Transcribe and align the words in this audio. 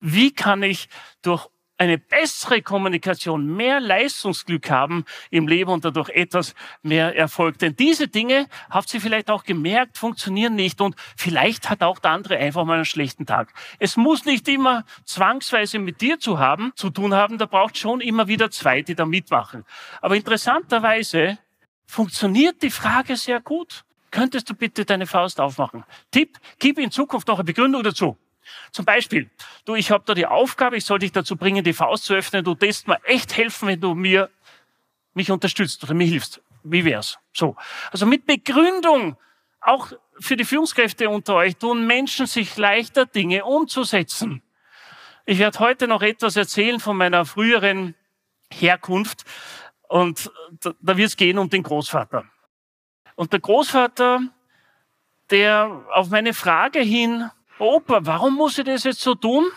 Wie 0.00 0.32
kann 0.32 0.62
ich 0.62 0.88
durch 1.22 1.48
eine 1.78 1.96
bessere 1.96 2.60
Kommunikation 2.60 3.56
mehr 3.56 3.80
Leistungsglück 3.80 4.68
haben 4.68 5.04
im 5.30 5.46
Leben 5.46 5.70
und 5.70 5.84
dadurch 5.84 6.08
etwas 6.10 6.54
mehr 6.82 7.16
Erfolg. 7.16 7.58
Denn 7.58 7.76
diese 7.76 8.08
Dinge, 8.08 8.48
habt 8.68 8.92
ihr 8.92 9.00
vielleicht 9.00 9.30
auch 9.30 9.44
gemerkt, 9.44 9.96
funktionieren 9.96 10.56
nicht 10.56 10.80
und 10.80 10.96
vielleicht 11.16 11.70
hat 11.70 11.82
auch 11.82 12.00
der 12.00 12.10
andere 12.10 12.36
einfach 12.36 12.64
mal 12.64 12.74
einen 12.74 12.84
schlechten 12.84 13.26
Tag. 13.26 13.54
Es 13.78 13.96
muss 13.96 14.24
nicht 14.24 14.48
immer 14.48 14.84
zwangsweise 15.04 15.78
mit 15.78 16.00
dir 16.00 16.18
zu 16.18 16.40
haben, 16.40 16.72
zu 16.74 16.90
tun 16.90 17.14
haben, 17.14 17.38
da 17.38 17.46
braucht 17.46 17.78
schon 17.78 18.00
immer 18.00 18.26
wieder 18.26 18.50
zwei, 18.50 18.82
die 18.82 18.96
da 18.96 19.06
mitmachen. 19.06 19.64
Aber 20.02 20.16
interessanterweise 20.16 21.38
funktioniert 21.86 22.60
die 22.62 22.70
Frage 22.70 23.16
sehr 23.16 23.40
gut. 23.40 23.84
Könntest 24.10 24.50
du 24.50 24.54
bitte 24.54 24.84
deine 24.84 25.06
Faust 25.06 25.38
aufmachen? 25.38 25.84
Tipp, 26.10 26.38
gib 26.58 26.78
in 26.78 26.90
Zukunft 26.90 27.28
noch 27.28 27.38
eine 27.38 27.44
Begründung 27.44 27.82
dazu. 27.82 28.16
Zum 28.72 28.84
Beispiel, 28.84 29.30
du, 29.64 29.74
ich 29.74 29.90
habe 29.90 30.04
da 30.06 30.14
die 30.14 30.26
Aufgabe, 30.26 30.76
ich 30.76 30.84
soll 30.84 30.98
dich 30.98 31.12
dazu 31.12 31.36
bringen, 31.36 31.64
die 31.64 31.72
Faust 31.72 32.04
zu 32.04 32.14
öffnen. 32.14 32.44
Du 32.44 32.54
tätst 32.54 32.88
mir 32.88 33.02
echt 33.04 33.36
helfen, 33.36 33.68
wenn 33.68 33.80
du 33.80 33.94
mir 33.94 34.30
mich 35.14 35.30
unterstützt 35.30 35.82
oder 35.84 35.94
mir 35.94 36.06
hilfst. 36.06 36.40
Wie 36.62 36.84
wär's? 36.84 37.18
So. 37.32 37.56
Also 37.90 38.06
mit 38.06 38.26
Begründung, 38.26 39.16
auch 39.60 39.92
für 40.20 40.36
die 40.36 40.44
Führungskräfte 40.44 41.08
unter 41.08 41.34
euch, 41.34 41.56
tun 41.56 41.86
Menschen 41.86 42.26
sich 42.26 42.56
leichter, 42.56 43.06
Dinge 43.06 43.44
umzusetzen. 43.44 44.42
Ich 45.26 45.38
werde 45.38 45.58
heute 45.58 45.88
noch 45.88 46.02
etwas 46.02 46.36
erzählen 46.36 46.80
von 46.80 46.96
meiner 46.96 47.24
früheren 47.24 47.94
Herkunft 48.50 49.24
und 49.82 50.30
da, 50.60 50.72
da 50.80 50.96
wird 50.96 51.08
es 51.08 51.16
gehen 51.16 51.38
um 51.38 51.50
den 51.50 51.62
Großvater. 51.62 52.24
Und 53.14 53.32
der 53.32 53.40
Großvater, 53.40 54.20
der 55.30 55.84
auf 55.92 56.08
meine 56.08 56.34
Frage 56.34 56.80
hin, 56.80 57.30
Opa, 57.58 57.98
warum 58.02 58.34
muss 58.34 58.58
ich 58.58 58.64
das 58.64 58.84
jetzt 58.84 59.00
so 59.00 59.14
tun? 59.14 59.50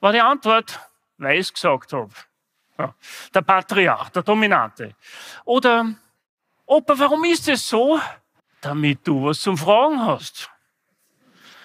War 0.00 0.12
die 0.12 0.20
Antwort, 0.20 0.80
weil 1.18 1.34
ich 1.34 1.46
es 1.46 1.52
gesagt 1.52 1.92
habe. 1.92 2.10
Ja, 2.78 2.94
der 3.32 3.42
Patriarch, 3.42 4.08
der 4.10 4.22
Dominante. 4.22 4.94
Oder, 5.44 5.94
Opa, 6.66 6.98
warum 6.98 7.24
ist 7.24 7.48
es 7.48 7.68
so? 7.68 8.00
Damit 8.60 9.06
du 9.06 9.26
was 9.26 9.40
zum 9.40 9.56
Fragen 9.58 10.04
hast. 10.04 10.50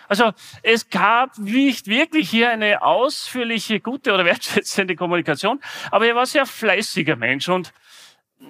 Also 0.10 0.34
es 0.64 0.90
gab 0.90 1.38
nicht 1.38 1.88
wirklich 1.88 2.30
hier 2.30 2.50
eine 2.50 2.82
ausführliche, 2.82 3.80
gute 3.80 4.14
oder 4.14 4.26
wertschätzende 4.26 4.95
Kommunikation, 4.95 5.62
aber 5.92 6.08
er 6.08 6.16
war 6.16 6.26
sehr 6.26 6.45
fleißiger 6.45 7.16
Mensch 7.16 7.48
und 7.48 7.72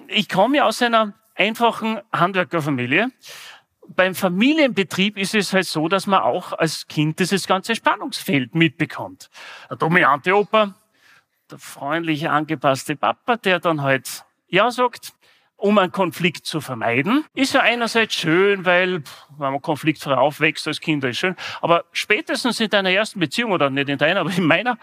ich 0.08 0.28
komme 0.28 0.56
ja 0.56 0.64
aus 0.64 0.82
einer 0.82 1.12
einfachen 1.34 2.00
Handwerkerfamilie 2.12 3.10
beim 3.96 4.14
Familienbetrieb 4.14 5.16
ist 5.16 5.34
es 5.34 5.52
halt 5.52 5.66
so, 5.66 5.88
dass 5.88 6.06
man 6.06 6.20
auch 6.20 6.52
als 6.52 6.86
Kind 6.86 7.18
dieses 7.18 7.46
ganze 7.46 7.74
Spannungsfeld 7.74 8.54
mitbekommt. 8.54 9.30
Der 9.68 9.76
dominante 9.76 10.36
Opa, 10.36 10.74
der 11.50 11.58
freundliche, 11.58 12.30
angepasste 12.30 12.96
Papa, 12.96 13.36
der 13.36 13.58
dann 13.58 13.82
halt 13.82 14.24
Ja 14.48 14.70
sagt, 14.70 15.12
um 15.56 15.76
einen 15.78 15.92
Konflikt 15.92 16.46
zu 16.46 16.60
vermeiden. 16.60 17.24
Ist 17.34 17.54
ja 17.54 17.60
einerseits 17.60 18.14
schön, 18.14 18.64
weil 18.64 19.02
wenn 19.36 19.52
man 19.52 19.60
konfliktfrei 19.60 20.14
aufwächst 20.14 20.66
als 20.66 20.80
Kind, 20.80 21.04
ist 21.04 21.18
schön. 21.18 21.36
Aber 21.60 21.84
spätestens 21.92 22.60
in 22.60 22.70
deiner 22.70 22.90
ersten 22.90 23.20
Beziehung, 23.20 23.52
oder 23.52 23.68
nicht 23.68 23.88
in 23.88 23.98
deiner, 23.98 24.20
aber 24.20 24.32
in 24.32 24.44
meiner, 24.44 24.78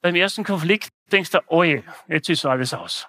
beim 0.00 0.14
ersten 0.14 0.42
Konflikt 0.42 0.90
denkst 1.12 1.30
du, 1.30 1.40
oh 1.46 1.62
jetzt 1.62 2.28
ist 2.28 2.44
alles 2.44 2.74
aus. 2.74 3.08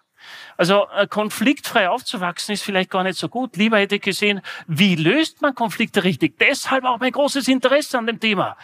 Also 0.57 0.87
äh, 0.95 1.07
konfliktfrei 1.07 1.89
aufzuwachsen 1.89 2.53
ist 2.53 2.63
vielleicht 2.63 2.89
gar 2.89 3.03
nicht 3.03 3.17
so 3.17 3.29
gut. 3.29 3.55
Lieber 3.55 3.77
hätte 3.77 3.95
ich 3.95 4.01
gesehen, 4.01 4.41
wie 4.67 4.95
löst 4.95 5.41
man 5.41 5.55
Konflikte 5.55 6.03
richtig? 6.03 6.37
Deshalb 6.39 6.83
auch 6.85 6.99
mein 6.99 7.11
großes 7.11 7.47
Interesse 7.47 7.97
an 7.97 8.07
dem 8.07 8.19
Thema. 8.19 8.57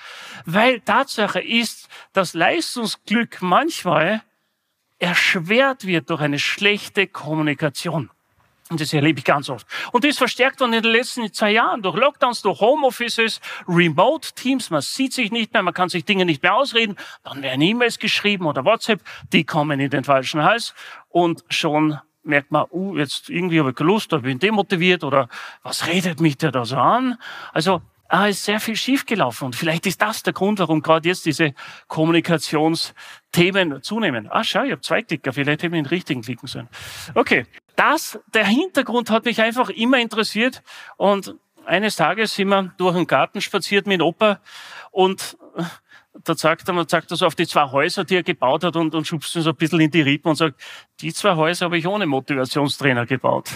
Weil 0.46 0.82
Tatsache 0.82 1.42
ist, 1.42 1.88
dass 2.14 2.34
Leistungsglück 2.34 3.42
manchmal 3.42 4.22
erschwert 5.00 5.86
wird 5.86 6.10
durch 6.10 6.22
eine 6.22 6.40
schlechte 6.40 7.08
Kommunikation. 7.08 8.10
Und 8.70 8.82
das 8.82 8.92
erlebe 8.94 9.20
ich 9.20 9.26
ganz 9.26 9.50
oft. 9.50 9.68
Und 9.92 10.04
das 10.04 10.18
verstärkt 10.18 10.60
dann 10.60 10.74
in 10.74 10.82
den 10.82 10.92
letzten 10.92 11.32
zwei 11.32 11.52
Jahren 11.52 11.84
durch 11.84 11.96
Lockdowns, 11.96 12.42
durch 12.42 12.60
Homeoffices, 12.62 13.40
Remote 13.68 14.30
Teams. 14.34 14.72
Man 14.72 14.82
sieht 14.82 15.14
sich 15.14 15.32
nicht 15.32 15.54
mehr, 15.54 15.62
man 15.62 15.74
kann 15.74 15.90
sich 15.90 16.04
Dinge 16.04 16.26
nicht 16.26 16.42
mehr 16.42 16.56
ausreden. 16.56 16.96
Dann 17.24 17.44
werden 17.44 17.62
E-Mails 17.62 18.00
geschrieben 18.00 18.48
oder 18.48 18.66
WhatsApp, 18.66 19.02
die 19.32 19.44
kommen 19.44 19.80
in 19.80 19.92
den 19.92 20.04
falschen 20.04 20.44
Hals. 20.44 20.74
Und 21.10 21.44
schon 21.50 22.00
merkt 22.24 22.52
man, 22.52 22.66
uh, 22.72 22.98
jetzt 22.98 23.30
irgendwie 23.30 23.60
habe 23.60 23.70
ich 23.70 23.76
keine 23.76 23.92
Lust, 23.92 24.12
oder 24.12 24.24
bin 24.24 24.40
demotiviert 24.40 25.04
oder 25.04 25.30
was 25.62 25.86
redet 25.86 26.20
mich 26.20 26.38
der 26.38 26.52
da 26.52 26.66
so 26.66 26.78
an? 26.78 27.20
Also 27.54 27.84
ah, 28.08 28.28
ist 28.28 28.44
sehr 28.44 28.60
viel 28.60 28.76
schiefgelaufen. 28.76 29.48
Und 29.48 29.56
vielleicht 29.56 29.86
ist 29.86 30.02
das 30.02 30.24
der 30.24 30.34
Grund, 30.34 30.60
warum 30.60 30.82
gerade 30.82 31.08
jetzt 31.08 31.26
diese 31.26 31.54
Kommunikationsthemen 31.88 33.82
zunehmen. 33.84 34.28
Ah, 34.30 34.44
schau, 34.44 34.64
ich 34.64 34.72
habe 34.72 34.82
zwei 34.82 35.02
Klicker, 35.02 35.34
vielleicht 35.34 35.64
hätte 35.64 35.76
ich 35.76 35.84
den 35.84 35.86
richtigen 35.86 36.22
klicken 36.22 36.48
sollen. 36.48 36.70
Okay, 37.14 37.46
das, 37.76 38.20
der 38.34 38.46
Hintergrund 38.46 39.10
hat 39.10 39.26
mich 39.26 39.42
einfach 39.42 39.70
immer 39.70 40.00
interessiert. 40.00 40.62
Und 40.98 41.36
eines 41.66 41.96
Tages 41.96 42.36
sind 42.36 42.50
wir 42.50 42.74
durch 42.78 42.96
den 42.96 43.08
Garten 43.08 43.42
spaziert 43.42 43.88
mit 43.88 44.02
Opa 44.02 44.40
und 44.92 45.38
da 46.24 46.36
zeigt 46.36 46.68
er, 46.68 46.74
man 46.74 46.88
zeigt 46.88 47.12
er 47.12 47.18
so 47.18 47.26
auf 47.26 47.36
die 47.36 47.48
zwei 47.48 47.70
Häuser, 47.72 48.06
die 48.06 48.16
er 48.16 48.24
gebaut 48.24 48.64
hat 48.64 48.76
und, 48.76 48.96
und 48.96 49.06
schubst 49.06 49.36
ihn 49.36 49.42
so 49.42 49.50
ein 49.50 49.56
bisschen 49.56 49.82
in 49.82 49.92
die 49.92 50.02
Rippen 50.02 50.30
und 50.30 50.36
sagt, 50.36 50.62
die 51.02 51.14
zwei 51.14 51.36
Häuser 51.36 51.66
habe 51.66 51.78
ich 51.78 51.88
ohne 51.88 52.06
Motivationstrainer 52.06 53.06
gebaut 53.06 53.50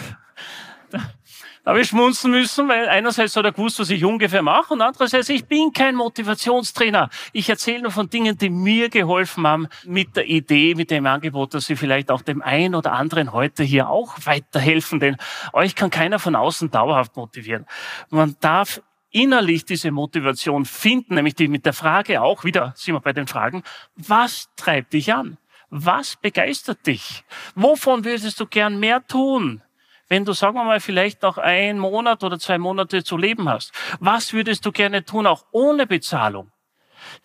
habe 1.66 1.82
ich 1.82 1.88
schmunzen 1.88 2.32
müssen, 2.32 2.68
weil 2.68 2.88
einerseits 2.88 3.36
hat 3.36 3.46
er 3.46 3.52
gewusst, 3.52 3.80
was 3.80 3.90
ich 3.90 4.04
ungefähr 4.04 4.42
mache 4.42 4.74
und 4.74 4.82
andererseits, 4.82 5.30
ich 5.30 5.46
bin 5.46 5.72
kein 5.74 5.96
Motivationstrainer. 5.96 7.10
Ich 7.34 7.50
erzähle 7.50 7.84
nur 7.84 7.92
von 7.92 8.10
Dingen, 8.10 8.38
die 8.38 8.50
mir 8.50 8.90
geholfen 8.90 9.46
haben 9.46 9.68
mit 9.86 10.16
der 10.16 10.28
Idee, 10.28 10.76
mit 10.76 10.92
dem 10.92 11.06
Angebot, 11.06 11.54
dass 11.54 11.66
sie 11.66 11.76
vielleicht 11.76 12.12
auch 12.12 12.22
dem 12.22 12.42
einen 12.42 12.76
oder 12.76 12.94
anderen 12.94 13.34
heute 13.34 13.64
hier 13.64 13.90
auch 13.90 14.16
weiterhelfen, 14.26 15.00
denn 15.00 15.18
euch 15.54 15.76
kann 15.76 15.90
keiner 15.90 16.20
von 16.20 16.36
außen 16.36 16.72
dauerhaft 16.72 17.16
motivieren. 17.16 17.66
Man 18.10 18.36
darf 18.40 18.82
innerlich 19.12 19.66
diese 19.66 19.92
Motivation 19.92 20.66
finden, 20.66 21.16
nämlich 21.16 21.36
die 21.36 21.48
mit 21.48 21.66
der 21.66 21.74
Frage 21.74 22.22
auch, 22.22 22.44
wieder 22.44 22.74
sind 22.76 22.94
wir 22.94 23.00
bei 23.00 23.14
den 23.14 23.28
Fragen, 23.28 23.64
was 23.96 24.50
treibt 24.56 24.94
dich 24.94 25.14
an? 25.14 25.38
Was 25.70 26.16
begeistert 26.16 26.86
dich? 26.88 27.24
Wovon 27.56 28.04
würdest 28.04 28.40
du 28.40 28.48
gern 28.48 28.80
mehr 28.80 29.06
tun? 29.06 29.62
Wenn 30.10 30.26
du, 30.26 30.34
sagen 30.34 30.56
wir 30.56 30.64
mal, 30.64 30.80
vielleicht 30.80 31.22
noch 31.22 31.38
einen 31.38 31.80
Monat 31.80 32.24
oder 32.24 32.40
zwei 32.40 32.58
Monate 32.58 33.04
zu 33.04 33.16
leben 33.16 33.48
hast? 33.48 33.72
Was 34.00 34.34
würdest 34.34 34.66
du 34.66 34.72
gerne 34.72 35.06
tun, 35.06 35.28
auch 35.28 35.46
ohne 35.52 35.88
Bezahlung? 35.88 36.52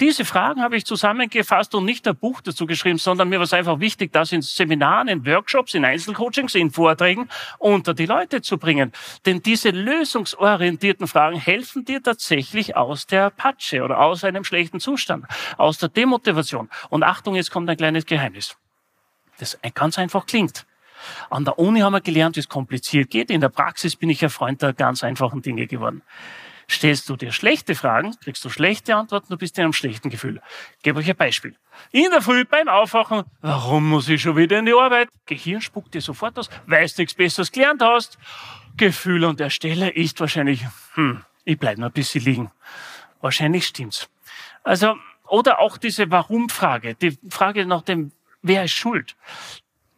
Diese 0.01 0.25
Fragen 0.25 0.63
habe 0.63 0.77
ich 0.77 0.85
zusammengefasst 0.85 1.75
und 1.75 1.85
nicht 1.85 2.07
ein 2.07 2.17
Buch 2.17 2.41
dazu 2.41 2.67
geschrieben, 2.67 2.99
sondern 2.99 3.29
mir 3.29 3.39
war 3.39 3.45
es 3.45 3.53
einfach 3.53 3.81
wichtig, 3.81 4.13
das 4.13 4.33
in 4.33 4.43
Seminaren, 4.43 5.09
in 5.09 5.27
Workshops, 5.27 5.75
in 5.75 5.85
Einzelcoachings, 5.85 6.55
in 6.55 6.71
Vorträgen 6.71 7.29
unter 7.59 7.95
die 7.95 8.07
Leute 8.07 8.43
zu 8.43 8.59
bringen. 8.59 8.93
Denn 9.27 9.43
diese 9.43 9.71
lösungsorientierten 9.71 11.07
Fragen 11.07 11.37
helfen 11.37 11.85
dir 11.85 12.03
tatsächlich 12.03 12.77
aus 12.77 13.07
der 13.07 13.31
Patsche 13.31 13.83
oder 13.83 14.01
aus 14.01 14.25
einem 14.25 14.45
schlechten 14.45 14.81
Zustand, 14.81 15.27
aus 15.57 15.79
der 15.79 15.89
Demotivation. 15.89 16.69
Und 16.91 17.03
Achtung, 17.03 17.35
jetzt 17.35 17.51
kommt 17.51 17.69
ein 17.69 17.77
kleines 17.77 18.07
Geheimnis. 18.07 18.57
Das 19.39 19.59
ganz 19.75 19.99
einfach 19.99 20.27
klingt. 20.27 20.67
An 21.31 21.45
der 21.45 21.59
Uni 21.59 21.81
haben 21.81 21.93
wir 21.93 22.01
gelernt, 22.01 22.37
wie 22.37 22.41
es 22.41 22.49
kompliziert 22.49 23.11
geht. 23.11 23.31
In 23.31 23.41
der 23.41 23.49
Praxis 23.49 23.97
bin 23.97 24.11
ich 24.11 24.23
ein 24.23 24.31
Freund 24.31 24.63
der 24.63 24.73
ganz 24.73 25.05
einfachen 25.05 25.43
Dinge 25.43 25.67
geworden. 25.67 26.03
Stellst 26.69 27.09
du 27.09 27.17
dir 27.17 27.31
schlechte 27.31 27.75
Fragen, 27.75 28.15
kriegst 28.21 28.45
du 28.45 28.49
schlechte 28.49 28.97
Antworten, 28.97 29.27
du 29.29 29.37
bist 29.37 29.59
in 29.59 29.65
einem 29.65 29.73
schlechten 29.73 30.09
Gefühl. 30.09 30.41
Ich 30.79 30.83
gebe 30.83 30.99
euch 30.99 31.11
ein 31.11 31.17
Beispiel. 31.17 31.57
In 31.91 32.11
der 32.11 32.23
Früh 32.23 32.45
beim 32.45 32.69
Aufwachen, 32.69 33.25
warum 33.43 33.89
muss 33.89 34.09
ich 34.09 34.23
schon 34.23 34.37
wieder 34.37 34.59
in 34.59 34.67
die 34.67 34.73
Arbeit? 34.73 35.09
Gehirn 35.27 35.61
spuckt 35.61 35.95
dir 35.95 36.01
sofort 36.01 36.39
aus, 36.39 36.49
weil 36.67 36.87
du 36.87 36.93
nichts 36.99 37.15
Besseres 37.15 37.53
gelernt 37.53 37.83
hast. 37.83 38.19
Gefühl 38.77 39.25
an 39.25 39.37
der 39.37 39.51
Stelle 39.51 39.91
ist 39.91 40.19
wahrscheinlich, 40.21 40.65
hm, 40.95 41.23
ich 41.45 41.59
bleib 41.59 41.79
noch 41.79 41.89
ein 41.89 41.93
bisschen 41.93 42.25
liegen. 42.25 42.51
Wahrscheinlich 43.21 43.67
stimmt's. 43.67 44.09
Also, 44.63 44.97
oder 45.29 45.61
auch 45.61 45.77
diese 45.77 46.11
Warum-Frage, 46.11 46.95
die 46.95 47.19
Frage 47.29 47.67
nach 47.67 47.83
dem, 47.83 48.13
wer 48.43 48.65
ist 48.65 48.73
schuld? 48.73 49.17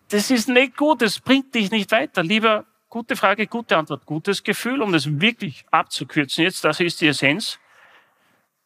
Das 0.08 0.30
ist 0.30 0.48
nicht 0.48 0.76
gut, 0.76 1.02
das 1.02 1.20
bringt 1.20 1.54
dich 1.54 1.70
nicht 1.70 1.90
weiter. 1.92 2.22
Lieber 2.22 2.64
gute 2.88 3.16
Frage, 3.16 3.46
gute 3.46 3.76
Antwort, 3.76 4.06
gutes 4.06 4.42
Gefühl, 4.42 4.82
um 4.82 4.92
das 4.92 5.20
wirklich 5.20 5.64
abzukürzen. 5.70 6.44
Jetzt, 6.44 6.64
das 6.64 6.80
ist 6.80 7.00
die 7.00 7.08
Essenz. 7.08 7.58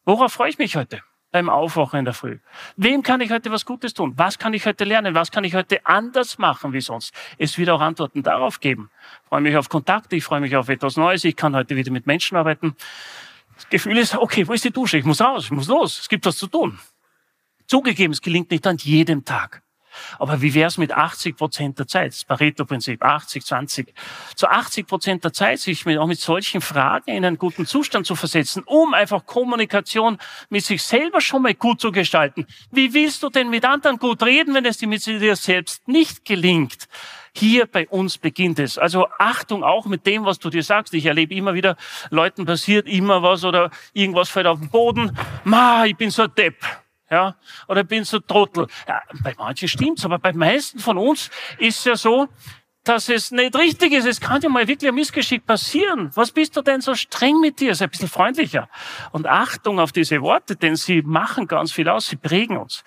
Worauf 0.05 0.33
freue 0.33 0.49
ich 0.49 0.57
mich 0.57 0.75
heute? 0.75 1.01
beim 1.31 1.49
Aufwachen 1.49 1.99
in 1.99 2.05
der 2.05 2.13
Früh? 2.13 2.39
Wem 2.75 3.03
kann 3.03 3.21
ich 3.21 3.31
heute 3.31 3.51
was 3.51 3.65
Gutes 3.65 3.93
tun? 3.93 4.13
Was 4.17 4.37
kann 4.37 4.53
ich 4.53 4.65
heute 4.65 4.83
lernen? 4.83 5.15
Was 5.15 5.31
kann 5.31 5.43
ich 5.43 5.55
heute 5.55 5.85
anders 5.85 6.37
machen 6.37 6.73
wie 6.73 6.81
sonst? 6.81 7.13
Es 7.37 7.57
wird 7.57 7.69
auch 7.69 7.81
Antworten 7.81 8.21
darauf 8.21 8.59
geben. 8.59 8.91
Ich 9.23 9.29
freue 9.29 9.41
mich 9.41 9.55
auf 9.55 9.69
Kontakte, 9.69 10.15
ich 10.15 10.23
freue 10.23 10.41
mich 10.41 10.55
auf 10.55 10.69
etwas 10.69 10.97
Neues, 10.97 11.23
ich 11.23 11.35
kann 11.35 11.55
heute 11.55 11.75
wieder 11.75 11.91
mit 11.91 12.05
Menschen 12.05 12.37
arbeiten. 12.37 12.75
Das 13.55 13.69
Gefühl 13.69 13.97
ist, 13.97 14.15
okay, 14.15 14.47
wo 14.47 14.53
ist 14.53 14.65
die 14.65 14.71
Dusche? 14.71 14.97
Ich 14.97 15.05
muss 15.05 15.21
raus, 15.21 15.45
ich 15.45 15.51
muss 15.51 15.67
los, 15.67 15.99
es 15.99 16.09
gibt 16.09 16.25
was 16.25 16.37
zu 16.37 16.47
tun. 16.47 16.79
Zugegeben, 17.67 18.11
es 18.11 18.21
gelingt 18.21 18.51
nicht 18.51 18.67
an 18.67 18.77
jedem 18.77 19.23
Tag. 19.23 19.63
Aber 20.19 20.41
wie 20.41 20.53
wäre 20.53 20.67
es 20.67 20.77
mit 20.77 20.91
80 20.91 21.37
Prozent 21.37 21.79
der 21.79 21.87
Zeit? 21.87 22.13
Das 22.13 22.25
Pareto-Prinzip, 22.25 23.03
80, 23.03 23.45
20. 23.45 23.93
Zu 24.35 24.47
80 24.47 24.87
Prozent 24.87 25.23
der 25.23 25.33
Zeit 25.33 25.59
sich 25.59 25.85
mit, 25.85 25.97
auch 25.97 26.07
mit 26.07 26.19
solchen 26.19 26.61
Fragen 26.61 27.11
in 27.11 27.25
einen 27.25 27.37
guten 27.37 27.65
Zustand 27.65 28.05
zu 28.05 28.15
versetzen, 28.15 28.63
um 28.65 28.93
einfach 28.93 29.25
Kommunikation 29.25 30.17
mit 30.49 30.63
sich 30.65 30.83
selber 30.83 31.21
schon 31.21 31.43
mal 31.43 31.53
gut 31.53 31.81
zu 31.81 31.91
gestalten. 31.91 32.45
Wie 32.71 32.93
willst 32.93 33.23
du 33.23 33.29
denn 33.29 33.49
mit 33.49 33.65
anderen 33.65 33.97
gut 33.97 34.23
reden, 34.23 34.53
wenn 34.53 34.65
es 34.65 34.77
dir 34.77 34.87
mit 34.87 35.05
dir 35.05 35.35
selbst 35.35 35.87
nicht 35.87 36.25
gelingt? 36.25 36.87
Hier 37.33 37.65
bei 37.65 37.87
uns 37.87 38.17
beginnt 38.17 38.59
es. 38.59 38.77
Also 38.77 39.07
Achtung 39.17 39.63
auch 39.63 39.85
mit 39.85 40.05
dem, 40.05 40.25
was 40.25 40.39
du 40.39 40.49
dir 40.49 40.63
sagst. 40.63 40.93
Ich 40.93 41.05
erlebe 41.05 41.33
immer 41.33 41.53
wieder, 41.53 41.77
Leuten 42.09 42.45
passiert 42.45 42.87
immer 42.87 43.23
was 43.23 43.45
oder 43.45 43.71
irgendwas 43.93 44.29
fällt 44.29 44.47
auf 44.47 44.59
den 44.59 44.69
Boden. 44.69 45.17
Ma, 45.45 45.85
ich 45.85 45.95
bin 45.95 46.11
so 46.11 46.23
ein 46.23 46.35
Depp 46.35 46.55
ja, 47.11 47.35
oder 47.67 47.83
bin 47.83 48.03
so 48.03 48.19
Trottel. 48.19 48.67
Ja, 48.87 49.01
bei 49.21 49.35
manchen 49.37 49.67
stimmt's, 49.67 50.05
aber 50.05 50.17
bei 50.17 50.33
meisten 50.33 50.79
von 50.79 50.97
uns 50.97 51.29
ist 51.59 51.85
ja 51.85 51.95
so, 51.95 52.29
dass 52.83 53.09
es 53.09 53.31
nicht 53.31 53.55
richtig 53.55 53.93
ist. 53.93 54.05
Es 54.05 54.19
kann 54.19 54.41
ja 54.41 54.49
mal 54.49 54.67
wirklich 54.67 54.89
ein 54.89 54.95
Missgeschick 54.95 55.45
passieren. 55.45 56.09
Was 56.15 56.31
bist 56.31 56.57
du 56.57 56.61
denn 56.61 56.81
so 56.81 56.95
streng 56.95 57.39
mit 57.39 57.59
dir? 57.59 57.75
Sei 57.75 57.85
ein 57.85 57.91
bisschen 57.91 58.07
freundlicher. 58.07 58.69
Und 59.11 59.27
Achtung 59.27 59.79
auf 59.79 59.91
diese 59.91 60.21
Worte, 60.21 60.55
denn 60.55 60.75
sie 60.75 61.03
machen 61.03 61.47
ganz 61.47 61.71
viel 61.71 61.87
aus, 61.89 62.07
sie 62.07 62.15
prägen 62.15 62.57
uns. 62.57 62.83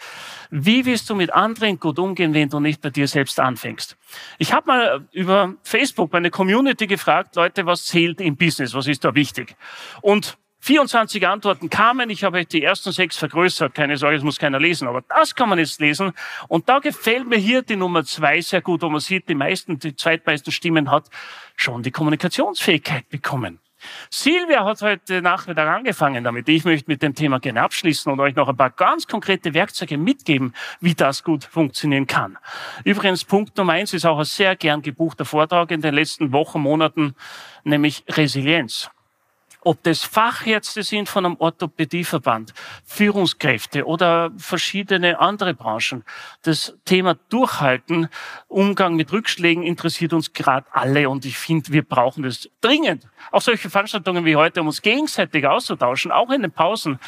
Wie 0.50 0.85
willst 0.85 1.09
du 1.11 1.15
mit 1.15 1.32
anderen 1.32 1.79
gut 1.79 1.99
umgehen, 1.99 2.35
wenn 2.35 2.49
du 2.49 2.59
nicht 2.59 2.81
bei 2.81 2.91
dir 2.91 3.06
selbst 3.06 3.38
anfängst? 3.38 3.97
Ich 4.38 4.53
habe 4.53 4.67
mal 4.67 5.09
über 5.12 5.55
Facebook 5.62 6.12
meine 6.12 6.31
Community 6.31 6.87
gefragt, 6.87 7.37
Leute, 7.37 7.65
was 7.67 7.85
zählt 7.85 8.20
im 8.20 8.37
Business? 8.37 8.75
Was 8.75 8.88
ist 8.88 9.05
da 9.05 9.15
wichtig? 9.15 9.55
Und 10.00 10.38
24 10.65 11.29
Antworten 11.29 11.69
kamen. 11.69 12.09
Ich 12.09 12.25
habe 12.25 12.43
die 12.47 12.63
ersten 12.63 12.91
sechs 12.91 13.19
vergrößert. 13.19 13.75
Keine 13.75 13.99
Sorge, 13.99 14.17
das 14.17 14.25
muss 14.25 14.39
keiner 14.39 14.59
lesen. 14.59 14.89
Aber 14.89 15.03
das 15.03 15.35
kann 15.35 15.51
man 15.51 15.59
jetzt 15.59 15.79
lesen. 15.79 16.13
Und 16.49 16.71
da 16.71 16.79
gefällt 16.79 17.29
mir 17.29 17.37
hier 17.37 17.61
die 17.61 17.77
Nummer 17.77 18.03
zwei 18.05 18.41
sehr 18.41 18.63
gut, 18.63 18.81
wo 18.81 18.89
man 18.89 19.01
sieht, 19.01 19.29
die 19.29 19.35
meisten, 19.35 19.79
die 19.79 19.95
zweitmeisten 19.95 20.53
Stimmen 20.53 20.91
hat 20.91 21.11
schon 21.55 21.83
die 21.83 21.91
Kommunikationsfähigkeit 21.91 23.11
bekommen. 23.11 23.61
Silvia 24.09 24.65
hat 24.65 24.81
heute 24.81 25.21
Nachmittag 25.21 25.69
angefangen 25.69 26.25
damit. 26.25 26.49
Ich 26.49 26.65
möchte 26.65 26.91
mit 26.91 27.03
dem 27.03 27.15
Thema 27.15 27.41
gerne 27.41 27.61
abschließen 27.61 28.11
und 28.11 28.19
euch 28.19 28.35
noch 28.35 28.49
ein 28.49 28.57
paar 28.57 28.71
ganz 28.71 29.07
konkrete 29.07 29.53
Werkzeuge 29.53 29.99
mitgeben, 29.99 30.55
wie 30.81 30.95
das 30.95 31.25
gut 31.25 31.45
funktionieren 31.45 32.07
kann. 32.07 32.39
Übrigens, 32.85 33.27
Punkt 33.27 33.55
Nummer 33.59 33.75
eins 33.75 33.93
ist 33.93 34.07
auch 34.07 34.19
ein 34.19 34.25
sehr 34.25 34.57
gern 34.57 34.81
gebuchter 34.81 35.27
Vortrag 35.27 35.71
in 35.73 35.83
den 35.83 35.93
letzten 35.93 36.33
Wochen, 36.33 36.63
Monaten, 36.63 37.15
nämlich 37.65 38.03
Resilienz 38.09 38.89
ob 39.65 39.83
das 39.83 40.03
Fachärzte 40.03 40.83
sind 40.83 41.09
von 41.09 41.27
einem 41.27 41.37
Orthopädieverband, 41.39 42.55
Führungskräfte 42.85 43.87
oder 43.87 44.31
verschiedene 44.37 45.19
andere 45.19 45.55
Branchen. 45.55 46.05
Das 46.43 46.75
Thema 46.85 47.15
Durchhalten, 47.29 48.09
Umgang 48.49 48.97
mit 48.97 49.13
Rückschlägen 49.13 49.63
interessiert 49.63 50.13
uns 50.13 50.33
gerade 50.33 50.67
alle 50.73 51.09
und 51.09 51.25
ich 51.25 51.39
finde, 51.39 51.73
wir 51.73 51.83
brauchen 51.83 52.23
das 52.23 52.49
dringend. 52.61 53.07
Auch 53.31 53.41
solche 53.41 53.71
Veranstaltungen 53.71 54.25
wie 54.25 54.37
heute, 54.37 54.61
um 54.61 54.67
uns 54.67 54.82
gegenseitig 54.82 55.47
auszutauschen, 55.47 56.12
auch 56.12 56.31
in 56.31 56.43
den 56.43 56.53
Pausen 56.53 56.99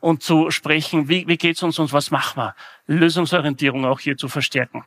und 0.00 0.22
zu 0.22 0.50
sprechen, 0.50 1.08
wie, 1.08 1.26
wie 1.28 1.36
geht's 1.36 1.62
uns 1.62 1.78
und 1.78 1.92
was 1.92 2.10
machen 2.10 2.42
wir? 2.42 2.54
Lösungsorientierung 2.86 3.84
auch 3.84 4.00
hier 4.00 4.16
zu 4.16 4.28
verstärken. 4.28 4.84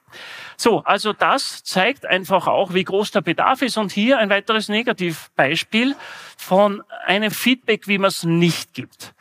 So, 0.58 0.84
also 0.84 1.14
das 1.14 1.64
zeigt 1.64 2.06
einfach 2.06 2.48
auch, 2.48 2.74
wie 2.74 2.84
groß 2.84 3.12
der 3.12 3.22
Bedarf 3.22 3.62
ist. 3.62 3.78
Und 3.78 3.92
hier 3.92 4.20
ein 4.20 4.30
weiteres 4.30 4.68
Negativbeispiel 4.68 5.96
von 6.38 6.84
einem 7.06 7.32
Feedback, 7.32 7.88
wie 7.88 7.98
man 7.98 8.10
es 8.10 8.24
nicht 8.24 8.74
gibt. 8.74 9.14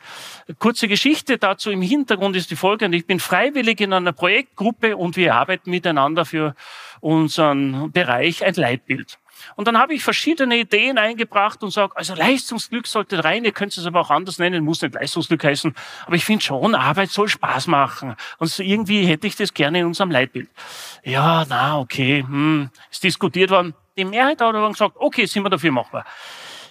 Kurze 0.59 0.87
Geschichte 0.87 1.37
dazu 1.37 1.71
im 1.71 1.81
Hintergrund 1.81 2.35
ist 2.35 2.51
die 2.51 2.55
folgende. 2.55 2.97
Ich 2.97 3.07
bin 3.07 3.19
freiwillig 3.19 3.79
in 3.81 3.93
einer 3.93 4.13
Projektgruppe 4.13 4.97
und 4.97 5.15
wir 5.15 5.35
arbeiten 5.35 5.69
miteinander 5.69 6.25
für 6.25 6.55
unseren 6.99 7.91
Bereich 7.91 8.43
ein 8.43 8.53
Leitbild. 8.55 9.17
Und 9.55 9.67
dann 9.67 9.77
habe 9.77 9.93
ich 9.93 10.03
verschiedene 10.03 10.57
Ideen 10.57 10.97
eingebracht 10.97 11.63
und 11.63 11.71
sage, 11.71 11.95
also 11.95 12.15
Leistungsglück 12.15 12.87
sollte 12.87 13.23
rein, 13.23 13.45
ihr 13.45 13.51
könnt 13.51 13.75
es 13.77 13.85
aber 13.85 14.01
auch 14.01 14.09
anders 14.09 14.39
nennen, 14.39 14.63
muss 14.63 14.81
nicht 14.81 14.95
Leistungsglück 14.95 15.43
heißen, 15.43 15.75
aber 16.05 16.15
ich 16.15 16.25
finde 16.25 16.43
schon, 16.43 16.75
Arbeit 16.75 17.09
soll 17.09 17.27
Spaß 17.27 17.67
machen. 17.67 18.15
Und 18.37 18.47
so 18.47 18.63
irgendwie 18.63 19.05
hätte 19.05 19.27
ich 19.27 19.35
das 19.35 19.53
gerne 19.53 19.79
in 19.79 19.85
unserem 19.85 20.11
Leitbild. 20.11 20.49
Ja, 21.03 21.45
na, 21.47 21.79
okay, 21.79 22.23
hm, 22.27 22.69
ist 22.91 23.03
diskutiert 23.03 23.51
worden. 23.51 23.73
Die 23.97 24.05
Mehrheit 24.05 24.41
hat 24.41 24.55
aber 24.55 24.69
gesagt, 24.69 24.95
okay, 24.97 25.25
sind 25.25 25.43
wir 25.43 25.49
dafür 25.49 25.71
machbar. 25.71 26.05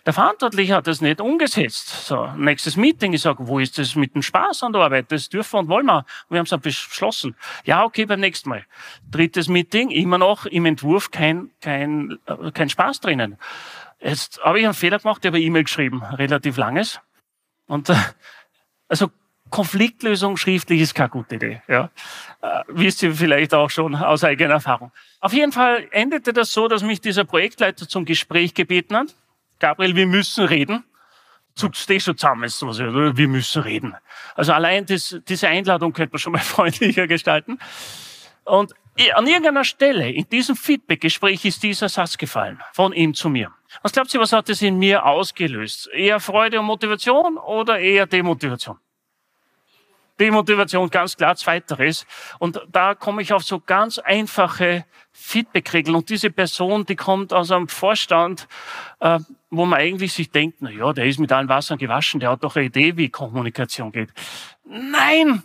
Der 0.06 0.12
Verantwortliche 0.12 0.74
hat 0.74 0.86
das 0.86 1.00
nicht 1.00 1.20
umgesetzt. 1.20 2.06
So, 2.06 2.26
nächstes 2.36 2.76
Meeting, 2.76 3.14
ich 3.14 3.22
sage, 3.22 3.48
wo 3.48 3.58
ist 3.58 3.78
das 3.78 3.94
mit 3.94 4.14
dem 4.14 4.22
Spaß 4.22 4.62
an 4.62 4.72
der 4.72 4.82
Arbeit? 4.82 5.10
Das 5.10 5.30
dürfen 5.30 5.60
und 5.60 5.68
wollen 5.68 5.86
wir. 5.86 5.98
Und 6.28 6.30
wir 6.30 6.38
haben 6.38 6.46
es 6.46 6.60
beschlossen. 6.60 7.34
Ja, 7.64 7.84
okay, 7.84 8.04
beim 8.04 8.20
nächsten 8.20 8.50
Mal. 8.50 8.66
Drittes 9.10 9.48
Meeting, 9.48 9.90
immer 9.90 10.18
noch 10.18 10.44
im 10.44 10.66
Entwurf 10.66 11.10
kein, 11.10 11.50
kein, 11.62 12.18
äh, 12.26 12.50
kein 12.52 12.68
Spaß 12.68 13.00
drinnen. 13.00 13.38
Jetzt 13.98 14.42
habe 14.44 14.60
ich 14.60 14.66
einen 14.66 14.74
Fehler 14.74 14.98
gemacht, 14.98 15.24
ich 15.24 15.28
habe 15.28 15.40
E-Mail 15.40 15.64
geschrieben, 15.64 16.02
relativ 16.02 16.58
langes. 16.58 17.00
Und 17.66 17.88
äh, 17.88 17.94
also 18.88 19.10
Konfliktlösung 19.48 20.36
schriftlich 20.36 20.82
ist 20.82 20.94
keine 20.94 21.08
gute 21.08 21.36
Idee. 21.36 21.62
Ja. 21.66 21.90
Äh, 22.42 22.64
wisst 22.68 23.02
ihr 23.02 23.14
vielleicht 23.14 23.54
auch 23.54 23.70
schon 23.70 23.94
aus 23.94 24.22
eigener 24.22 24.54
Erfahrung. 24.54 24.92
Auf 25.20 25.32
jeden 25.32 25.52
Fall 25.52 25.86
endete 25.92 26.34
das 26.34 26.52
so, 26.52 26.68
dass 26.68 26.82
mich 26.82 27.00
dieser 27.00 27.24
Projektleiter 27.24 27.88
zum 27.88 28.04
Gespräch 28.04 28.52
gebeten 28.52 28.96
hat. 28.96 29.14
Gabriel, 29.58 29.96
wir 29.96 30.06
müssen 30.06 30.44
reden. 30.44 30.84
Zuckst 31.54 31.88
du 31.88 32.00
schon 32.00 32.18
zusammen, 32.18 32.44
ist 32.44 32.58
sowas, 32.58 32.78
wir 32.78 33.28
müssen 33.28 33.62
reden. 33.62 33.94
Also 34.34 34.52
allein 34.52 34.86
das, 34.86 35.16
diese 35.28 35.48
Einladung 35.48 35.92
könnte 35.92 36.12
man 36.12 36.18
schon 36.18 36.32
mal 36.32 36.38
freundlicher 36.40 37.06
gestalten. 37.06 37.58
Und 38.44 38.74
an 39.14 39.26
irgendeiner 39.26 39.64
Stelle 39.64 40.10
in 40.10 40.28
diesem 40.28 40.56
Feedback-Gespräch 40.56 41.44
ist 41.44 41.62
dieser 41.62 41.88
Satz 41.88 42.16
gefallen, 42.16 42.60
von 42.72 42.92
ihm 42.92 43.14
zu 43.14 43.28
mir. 43.28 43.52
Was 43.82 43.92
glaubt 43.92 44.12
ihr, 44.14 44.20
was 44.20 44.32
hat 44.32 44.48
das 44.48 44.62
in 44.62 44.78
mir 44.78 45.04
ausgelöst? 45.04 45.88
Eher 45.92 46.20
Freude 46.20 46.60
und 46.60 46.66
Motivation 46.66 47.36
oder 47.38 47.78
eher 47.78 48.06
Demotivation? 48.06 48.78
Demotivation, 50.20 50.88
ganz 50.90 51.16
klar, 51.16 51.36
zweiteres. 51.36 52.06
Und 52.38 52.60
da 52.70 52.94
komme 52.94 53.22
ich 53.22 53.32
auf 53.32 53.42
so 53.42 53.60
ganz 53.60 53.98
einfache 53.98 54.84
Feedback-Regeln. 55.12 55.96
Und 55.96 56.08
diese 56.08 56.30
Person, 56.30 56.84
die 56.86 56.96
kommt 56.96 57.32
aus 57.32 57.50
einem 57.50 57.68
Vorstand, 57.68 58.48
äh, 59.00 59.18
wo 59.50 59.64
man 59.66 59.80
eigentlich 59.80 60.12
sich 60.12 60.30
denkt, 60.30 60.58
na 60.60 60.70
ja, 60.70 60.92
der 60.92 61.06
ist 61.06 61.18
mit 61.18 61.32
allen 61.32 61.48
Wassern 61.48 61.78
gewaschen, 61.78 62.20
der 62.20 62.30
hat 62.30 62.44
doch 62.44 62.56
eine 62.56 62.66
Idee, 62.66 62.96
wie 62.96 63.08
Kommunikation 63.08 63.92
geht. 63.92 64.10
Nein! 64.64 65.42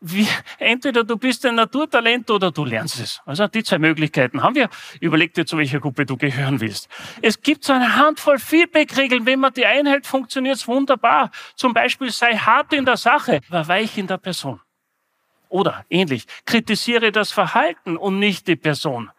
Wie, 0.00 0.28
entweder 0.58 1.04
du 1.04 1.16
bist 1.16 1.46
ein 1.46 1.54
Naturtalent 1.54 2.30
oder 2.30 2.50
du 2.50 2.66
lernst 2.66 3.00
es. 3.00 3.22
Also 3.24 3.48
die 3.48 3.64
zwei 3.64 3.78
Möglichkeiten 3.78 4.42
haben 4.42 4.54
wir. 4.54 4.68
Überleg 5.00 5.32
dir, 5.32 5.46
zu 5.46 5.56
welcher 5.56 5.80
Gruppe 5.80 6.04
du 6.04 6.18
gehören 6.18 6.60
willst. 6.60 6.88
Es 7.22 7.40
gibt 7.40 7.64
so 7.64 7.72
eine 7.72 7.96
Handvoll 7.96 8.38
Feedback-Regeln. 8.38 9.24
Wenn 9.24 9.40
man 9.40 9.54
die 9.54 9.64
einhält, 9.64 10.06
funktioniert 10.06 10.56
es 10.56 10.68
wunderbar. 10.68 11.30
Zum 11.54 11.72
Beispiel 11.72 12.10
sei 12.10 12.36
hart 12.36 12.74
in 12.74 12.84
der 12.84 12.98
Sache, 12.98 13.40
aber 13.48 13.66
weich 13.68 13.96
in 13.96 14.06
der 14.06 14.18
Person. 14.18 14.60
Oder 15.48 15.86
ähnlich, 15.88 16.26
kritisiere 16.44 17.10
das 17.10 17.32
Verhalten 17.32 17.96
und 17.96 18.18
nicht 18.18 18.46
die 18.48 18.56
Person. 18.56 19.10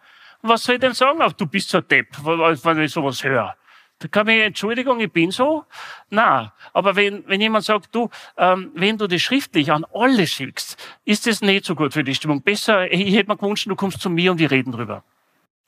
Was 0.43 0.63
soll 0.63 0.75
ich 0.75 0.81
denn 0.81 0.93
sagen? 0.93 1.19
Du 1.37 1.47
bist 1.47 1.69
so 1.69 1.81
Depp, 1.81 2.09
wenn 2.23 2.79
ich 2.81 2.91
sowas 2.91 3.23
höre. 3.23 3.55
Da 3.99 4.07
kann 4.07 4.27
ich, 4.27 4.41
Entschuldigung, 4.41 4.99
ich 4.99 5.11
bin 5.11 5.31
so. 5.31 5.65
Na, 6.09 6.53
aber 6.71 6.95
wenn, 6.95 7.27
wenn 7.27 7.41
jemand 7.41 7.65
sagt, 7.65 7.95
du, 7.95 8.09
ähm, 8.37 8.71
wenn 8.75 8.97
du 8.97 9.07
das 9.07 9.21
schriftlich 9.21 9.71
an 9.71 9.85
alle 9.91 10.27
schickst, 10.27 10.77
ist 11.03 11.25
das 11.25 11.41
nicht 11.41 11.65
so 11.65 11.73
gut 11.73 11.93
für 11.93 12.03
die 12.03 12.13
Stimmung. 12.13 12.41
Besser, 12.43 12.91
ich 12.91 13.15
hätte 13.15 13.29
mir 13.29 13.37
gewünscht, 13.37 13.67
du 13.67 13.75
kommst 13.75 14.01
zu 14.01 14.09
mir 14.09 14.31
und 14.31 14.37
wir 14.37 14.51
reden 14.51 14.71
drüber. 14.71 15.03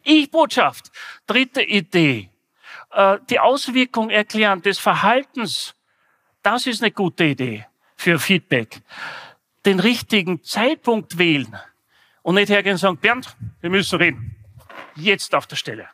Ich-Botschaft. 0.04 0.92
Dritte 1.26 1.64
Idee. 1.64 2.30
Äh, 2.92 3.18
die 3.30 3.40
Auswirkung 3.40 4.12
erklären 4.12 4.62
des 4.62 4.78
Verhaltens. 4.78 5.74
Das 6.44 6.68
ist 6.68 6.84
eine 6.84 6.92
gute 6.92 7.26
Idee 7.26 7.66
für 7.96 8.20
Feedback. 8.20 8.82
Den 9.66 9.80
richtigen 9.80 10.44
Zeitpunkt 10.44 11.18
wählen 11.18 11.58
und 12.22 12.36
nicht 12.36 12.50
hergehen 12.50 12.74
und 12.74 12.80
sagen, 12.80 12.98
Bernd, 12.98 13.36
wir 13.60 13.72
müssen 13.72 13.98
reden. 13.98 14.36
Jetzt 14.96 15.34
auf 15.34 15.48
der 15.48 15.56
Stelle. 15.56 15.90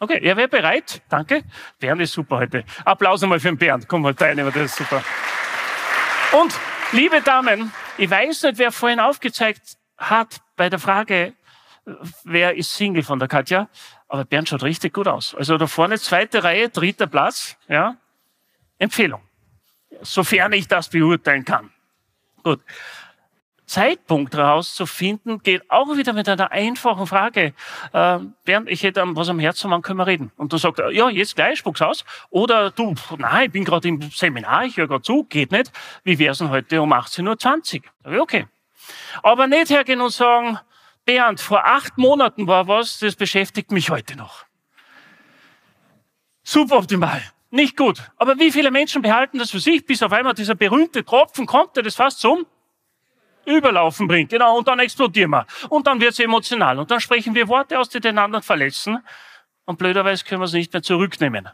Okay, 0.00 0.20
er 0.22 0.36
wäre 0.36 0.48
bereit. 0.48 1.02
Danke. 1.08 1.44
Bernd 1.78 2.00
ist 2.00 2.12
super 2.12 2.38
heute. 2.38 2.64
Applaus 2.84 3.22
einmal 3.22 3.40
für 3.40 3.48
den 3.48 3.58
Bernd. 3.58 3.88
Komm 3.88 4.02
mal, 4.02 4.14
Teilnehmer, 4.14 4.50
das 4.50 4.66
ist 4.66 4.76
super. 4.76 5.02
Und, 6.32 6.54
liebe 6.92 7.20
Damen, 7.22 7.72
ich 7.96 8.08
weiß 8.08 8.44
nicht, 8.44 8.58
wer 8.58 8.70
vorhin 8.70 9.00
aufgezeigt 9.00 9.76
hat 9.96 10.40
bei 10.56 10.68
der 10.68 10.78
Frage, 10.78 11.34
wer 12.24 12.56
ist 12.56 12.74
Single 12.74 13.02
von 13.02 13.18
der 13.18 13.28
Katja, 13.28 13.68
aber 14.08 14.24
Bernd 14.24 14.48
schaut 14.48 14.62
richtig 14.62 14.92
gut 14.94 15.08
aus. 15.08 15.34
Also 15.34 15.56
da 15.58 15.66
vorne, 15.66 15.98
zweite 15.98 16.44
Reihe, 16.44 16.68
dritter 16.68 17.06
Platz, 17.06 17.56
ja. 17.68 17.96
Empfehlung. 18.78 19.22
sofern 20.02 20.52
ich 20.52 20.68
das 20.68 20.88
beurteilen 20.88 21.44
kann. 21.44 21.70
Gut. 22.42 22.60
Zeitpunkt 23.68 24.34
herauszufinden, 24.34 25.42
geht 25.42 25.70
auch 25.70 25.96
wieder 25.96 26.12
mit 26.12 26.28
einer 26.28 26.50
einfachen 26.50 27.06
Frage. 27.06 27.52
Äh, 27.92 28.18
Bernd, 28.44 28.68
ich 28.68 28.82
hätte 28.82 29.04
was 29.14 29.28
am 29.28 29.38
Herzen, 29.38 29.70
wann 29.70 29.82
können 29.82 29.98
wir 29.98 30.06
reden? 30.06 30.32
Und 30.36 30.52
du 30.52 30.58
sagst, 30.58 30.82
ja, 30.90 31.08
jetzt 31.08 31.36
gleich, 31.36 31.58
spuck's 31.58 31.82
aus. 31.82 32.04
Oder 32.30 32.70
du, 32.70 32.94
nein, 33.18 33.46
ich 33.46 33.52
bin 33.52 33.64
gerade 33.64 33.86
im 33.88 34.00
Seminar, 34.10 34.64
ich 34.64 34.76
höre 34.76 34.88
gerade 34.88 35.02
zu, 35.02 35.24
geht 35.24 35.52
nicht. 35.52 35.70
Wie 36.02 36.18
wär's 36.18 36.38
denn 36.38 36.50
heute 36.50 36.82
um 36.82 36.92
18.20 36.92 37.82
Uhr? 38.04 38.22
Okay. 38.22 38.46
Aber 39.22 39.46
nicht 39.46 39.70
hergehen 39.70 40.00
und 40.00 40.10
sagen, 40.10 40.58
Bernd, 41.04 41.40
vor 41.40 41.64
acht 41.64 41.98
Monaten 41.98 42.46
war 42.46 42.68
was, 42.68 42.98
das 42.98 43.16
beschäftigt 43.16 43.70
mich 43.70 43.90
heute 43.90 44.16
noch. 44.16 44.44
Suboptimal. 46.42 47.22
Nicht 47.50 47.76
gut. 47.76 48.02
Aber 48.16 48.38
wie 48.38 48.50
viele 48.50 48.70
Menschen 48.70 49.02
behalten 49.02 49.38
das 49.38 49.50
für 49.50 49.60
sich, 49.60 49.84
bis 49.84 50.02
auf 50.02 50.12
einmal 50.12 50.34
dieser 50.34 50.54
berühmte 50.54 51.04
Tropfen 51.04 51.46
kommt, 51.46 51.76
der 51.76 51.82
das 51.82 51.94
fast 51.94 52.20
zum 52.20 52.46
Überlaufen 53.48 54.06
bringt. 54.08 54.30
Genau, 54.30 54.58
und 54.58 54.68
dann 54.68 54.78
explodieren 54.78 55.30
wir. 55.30 55.46
Und 55.68 55.86
dann 55.86 56.00
wird 56.00 56.12
es 56.12 56.18
emotional. 56.18 56.78
Und 56.78 56.90
dann 56.90 57.00
sprechen 57.00 57.34
wir 57.34 57.48
Worte 57.48 57.78
aus, 57.78 57.88
die 57.88 58.00
den 58.00 58.18
anderen 58.18 58.42
verletzen. 58.42 58.98
Und 59.64 59.78
blöderweise 59.78 60.24
können 60.24 60.40
wir 60.40 60.46
es 60.46 60.52
nicht 60.52 60.72
mehr 60.72 60.82
zurücknehmen. 60.82 61.48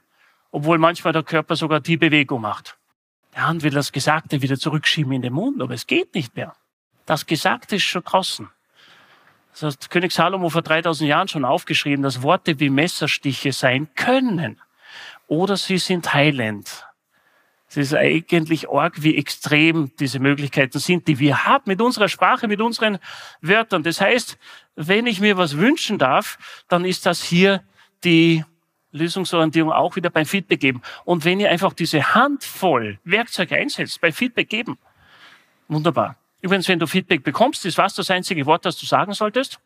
Obwohl 0.50 0.78
manchmal 0.78 1.12
der 1.12 1.22
Körper 1.22 1.56
sogar 1.56 1.80
die 1.80 1.96
Bewegung 1.96 2.40
macht. 2.42 2.76
Der 3.34 3.46
Hand 3.46 3.62
will 3.62 3.72
das 3.72 3.90
Gesagte 3.90 4.42
wieder 4.42 4.56
zurückschieben 4.58 5.12
in 5.12 5.22
den 5.22 5.32
Mund, 5.32 5.60
aber 5.60 5.74
es 5.74 5.86
geht 5.86 6.14
nicht 6.14 6.36
mehr. 6.36 6.54
Das 7.06 7.26
Gesagte 7.26 7.76
ist 7.76 7.82
schon 7.82 8.04
draußen. 8.04 8.48
Das 9.52 9.62
hat 9.62 9.90
König 9.90 10.12
Salomo 10.12 10.48
vor 10.48 10.62
3000 10.62 11.08
Jahren 11.08 11.28
schon 11.28 11.44
aufgeschrieben, 11.44 12.02
dass 12.02 12.22
Worte 12.22 12.58
wie 12.60 12.70
Messerstiche 12.70 13.52
sein 13.52 13.88
können. 13.94 14.60
Oder 15.26 15.56
sie 15.56 15.78
sind 15.78 16.12
heilend. 16.12 16.86
Es 17.76 17.92
ist 17.92 17.94
eigentlich 17.94 18.68
arg, 18.70 19.02
wie 19.02 19.16
extrem 19.16 19.90
diese 19.98 20.18
Möglichkeiten 20.20 20.78
sind, 20.78 21.08
die 21.08 21.18
wir 21.18 21.44
haben 21.46 21.64
mit 21.66 21.80
unserer 21.80 22.08
Sprache, 22.08 22.48
mit 22.48 22.60
unseren 22.60 22.98
Wörtern. 23.40 23.82
Das 23.82 24.00
heißt, 24.00 24.38
wenn 24.76 25.06
ich 25.06 25.20
mir 25.20 25.36
was 25.36 25.56
wünschen 25.56 25.98
darf, 25.98 26.38
dann 26.68 26.84
ist 26.84 27.06
das 27.06 27.22
hier 27.22 27.62
die 28.04 28.44
Lösungsorientierung 28.92 29.72
auch 29.72 29.96
wieder 29.96 30.10
beim 30.10 30.24
Feedback 30.24 30.60
geben. 30.60 30.82
Und 31.04 31.24
wenn 31.24 31.40
ihr 31.40 31.50
einfach 31.50 31.72
diese 31.72 32.14
Handvoll 32.14 32.98
Werkzeuge 33.04 33.56
einsetzt, 33.56 34.00
bei 34.00 34.12
Feedback 34.12 34.48
geben, 34.48 34.78
wunderbar. 35.68 36.16
Übrigens, 36.40 36.68
wenn 36.68 36.78
du 36.78 36.86
Feedback 36.86 37.24
bekommst, 37.24 37.64
ist 37.66 37.78
was 37.78 37.94
das 37.94 38.10
einzige 38.10 38.46
Wort, 38.46 38.64
das 38.64 38.78
du 38.78 38.86
sagen 38.86 39.12
solltest? 39.12 39.58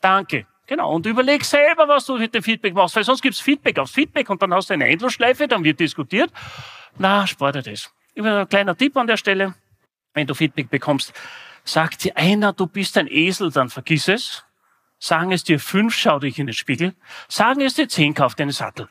Danke. 0.00 0.46
Genau, 0.68 0.94
und 0.94 1.06
überleg 1.06 1.44
selber, 1.44 1.88
was 1.88 2.04
du 2.04 2.18
mit 2.18 2.34
dem 2.34 2.42
Feedback 2.42 2.74
machst, 2.74 2.94
weil 2.94 3.02
sonst 3.02 3.22
gibt's 3.22 3.40
Feedback 3.40 3.78
aufs 3.78 3.92
Feedback 3.92 4.28
und 4.28 4.42
dann 4.42 4.52
hast 4.52 4.68
du 4.68 4.74
eine 4.74 4.86
Endlosschleife, 4.86 5.48
dann 5.48 5.64
wird 5.64 5.80
diskutiert. 5.80 6.30
Na, 6.98 7.26
spar 7.26 7.52
dir 7.52 7.62
das. 7.62 7.90
Immer 8.14 8.40
ein 8.40 8.48
kleiner 8.48 8.76
Tipp 8.76 8.96
an 8.96 9.06
der 9.06 9.16
Stelle. 9.16 9.54
Wenn 10.14 10.26
du 10.26 10.34
Feedback 10.34 10.68
bekommst, 10.68 11.12
sagt 11.64 12.04
dir 12.04 12.16
einer, 12.16 12.52
du 12.52 12.66
bist 12.66 12.98
ein 12.98 13.06
Esel, 13.06 13.50
dann 13.50 13.70
vergiss 13.70 14.08
es. 14.08 14.44
Sagen 14.98 15.30
es 15.30 15.44
dir 15.44 15.60
fünf, 15.60 15.94
schau 15.94 16.18
dich 16.18 16.38
in 16.38 16.46
den 16.46 16.54
Spiegel. 16.54 16.94
Sagen 17.28 17.60
es 17.60 17.74
dir 17.74 17.88
zehn, 17.88 18.14
kauf 18.14 18.34
dir 18.34 18.42
einen 18.42 18.52
Sattel. 18.52 18.88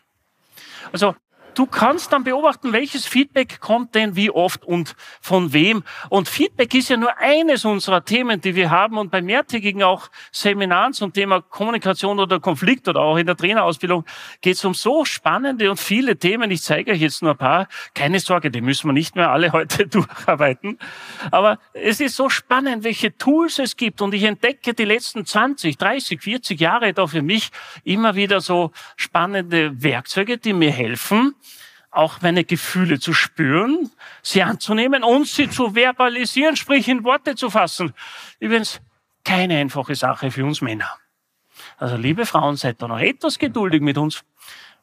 Also 0.94 1.16
du 1.58 1.66
kannst 1.66 2.14
dann 2.14 2.24
beobachten, 2.24 2.72
welches 2.72 3.06
Feedback 3.06 3.60
kommt 3.60 3.96
denn 3.96 4.16
wie 4.16 4.30
oft 4.30 4.64
und 4.64 4.96
von 5.22 5.54
wem. 5.54 5.84
Und 6.10 6.30
Feedback 6.30 6.74
ist 6.76 6.90
ja 6.90 6.98
nur 6.98 7.18
eines 7.18 7.66
unserer 7.66 8.06
Themen, 8.06 8.42
die 8.42 8.56
wir 8.56 8.70
haben. 8.70 8.98
Und 8.98 9.10
bei 9.10 9.22
mehrtägigen 9.22 9.82
auch 9.82 10.10
Seminaren 10.32 10.94
zum 10.94 11.14
Thema 11.14 11.42
Kommunikation 11.42 12.20
oder 12.20 12.40
Konflikt 12.40 12.88
oder 12.88 13.02
auch 13.02 13.18
in 13.18 13.26
der 13.26 13.36
Trainerausbildung 13.36 14.06
geht 14.42 14.56
es 14.56 14.66
um 14.66 14.74
so 14.74 15.04
spannende 15.06 15.70
und 15.72 15.80
viele 15.80 16.18
Themen. 16.18 16.52
Ich 16.52 16.62
zeige 16.62 16.92
euch 16.92 17.02
jetzt 17.02 17.22
nur 17.24 17.32
ein 17.32 17.38
paar. 17.38 17.68
Keine 17.96 18.20
Sorge, 18.20 18.52
die 18.52 18.62
müssen 18.62 18.88
wir 18.88 18.94
nicht 18.94 19.16
mehr 19.16 19.32
alle 19.32 19.52
heute 19.58 19.88
durcharbeiten. 19.88 20.78
Aber 21.32 21.60
es 21.74 22.00
ist 22.00 22.16
so 22.16 22.30
spannend, 22.30 22.84
welche 22.84 23.18
Tools 23.18 23.58
es 23.58 23.76
gibt. 23.76 24.02
Und 24.02 24.14
ich 24.14 24.24
entdecke 24.24 24.74
die 24.74 24.86
letzten 24.86 25.26
20, 25.26 25.78
30, 25.78 26.22
40 26.22 26.60
Jahre 26.60 26.94
da 26.94 27.08
für 27.08 27.24
mich 27.24 27.50
immer 27.84 28.16
wieder 28.16 28.42
so 28.42 28.72
spannende 28.96 29.82
Werkzeuge, 29.82 30.38
die 30.38 30.54
mir 30.54 30.72
helfen, 30.72 31.34
auch 31.98 32.22
meine 32.22 32.44
Gefühle 32.44 33.00
zu 33.00 33.14
spüren, 33.14 33.90
sie 34.22 34.44
anzunehmen 34.44 35.04
und 35.04 35.28
sie 35.28 35.50
zu 35.50 35.76
verbalisieren, 35.76 36.56
sprich 36.56 36.88
in 36.88 37.04
Worte 37.04 37.36
zu 37.36 37.50
fassen. 37.50 37.94
Übrigens 38.40 38.80
keine 39.24 39.58
einfache 39.58 39.96
Sache 39.96 40.32
für 40.32 40.46
uns 40.46 40.62
Männer. 40.62 40.90
Also 41.78 41.98
liebe 41.98 42.26
Frauen, 42.26 42.56
seid 42.56 42.82
da 42.82 42.88
noch 42.88 43.00
etwas 43.00 43.38
geduldig 43.38 43.82
mit 43.82 43.98
uns. 43.98 44.24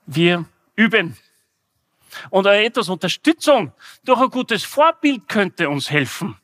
Wir 0.06 0.44
üben. 0.76 1.16
Und 2.30 2.46
etwas 2.46 2.88
Unterstützung 2.88 3.72
durch 4.04 4.20
ein 4.20 4.30
gutes 4.30 4.62
Vorbild 4.64 5.28
könnte 5.28 5.68
uns 5.68 5.90
helfen. 5.90 6.36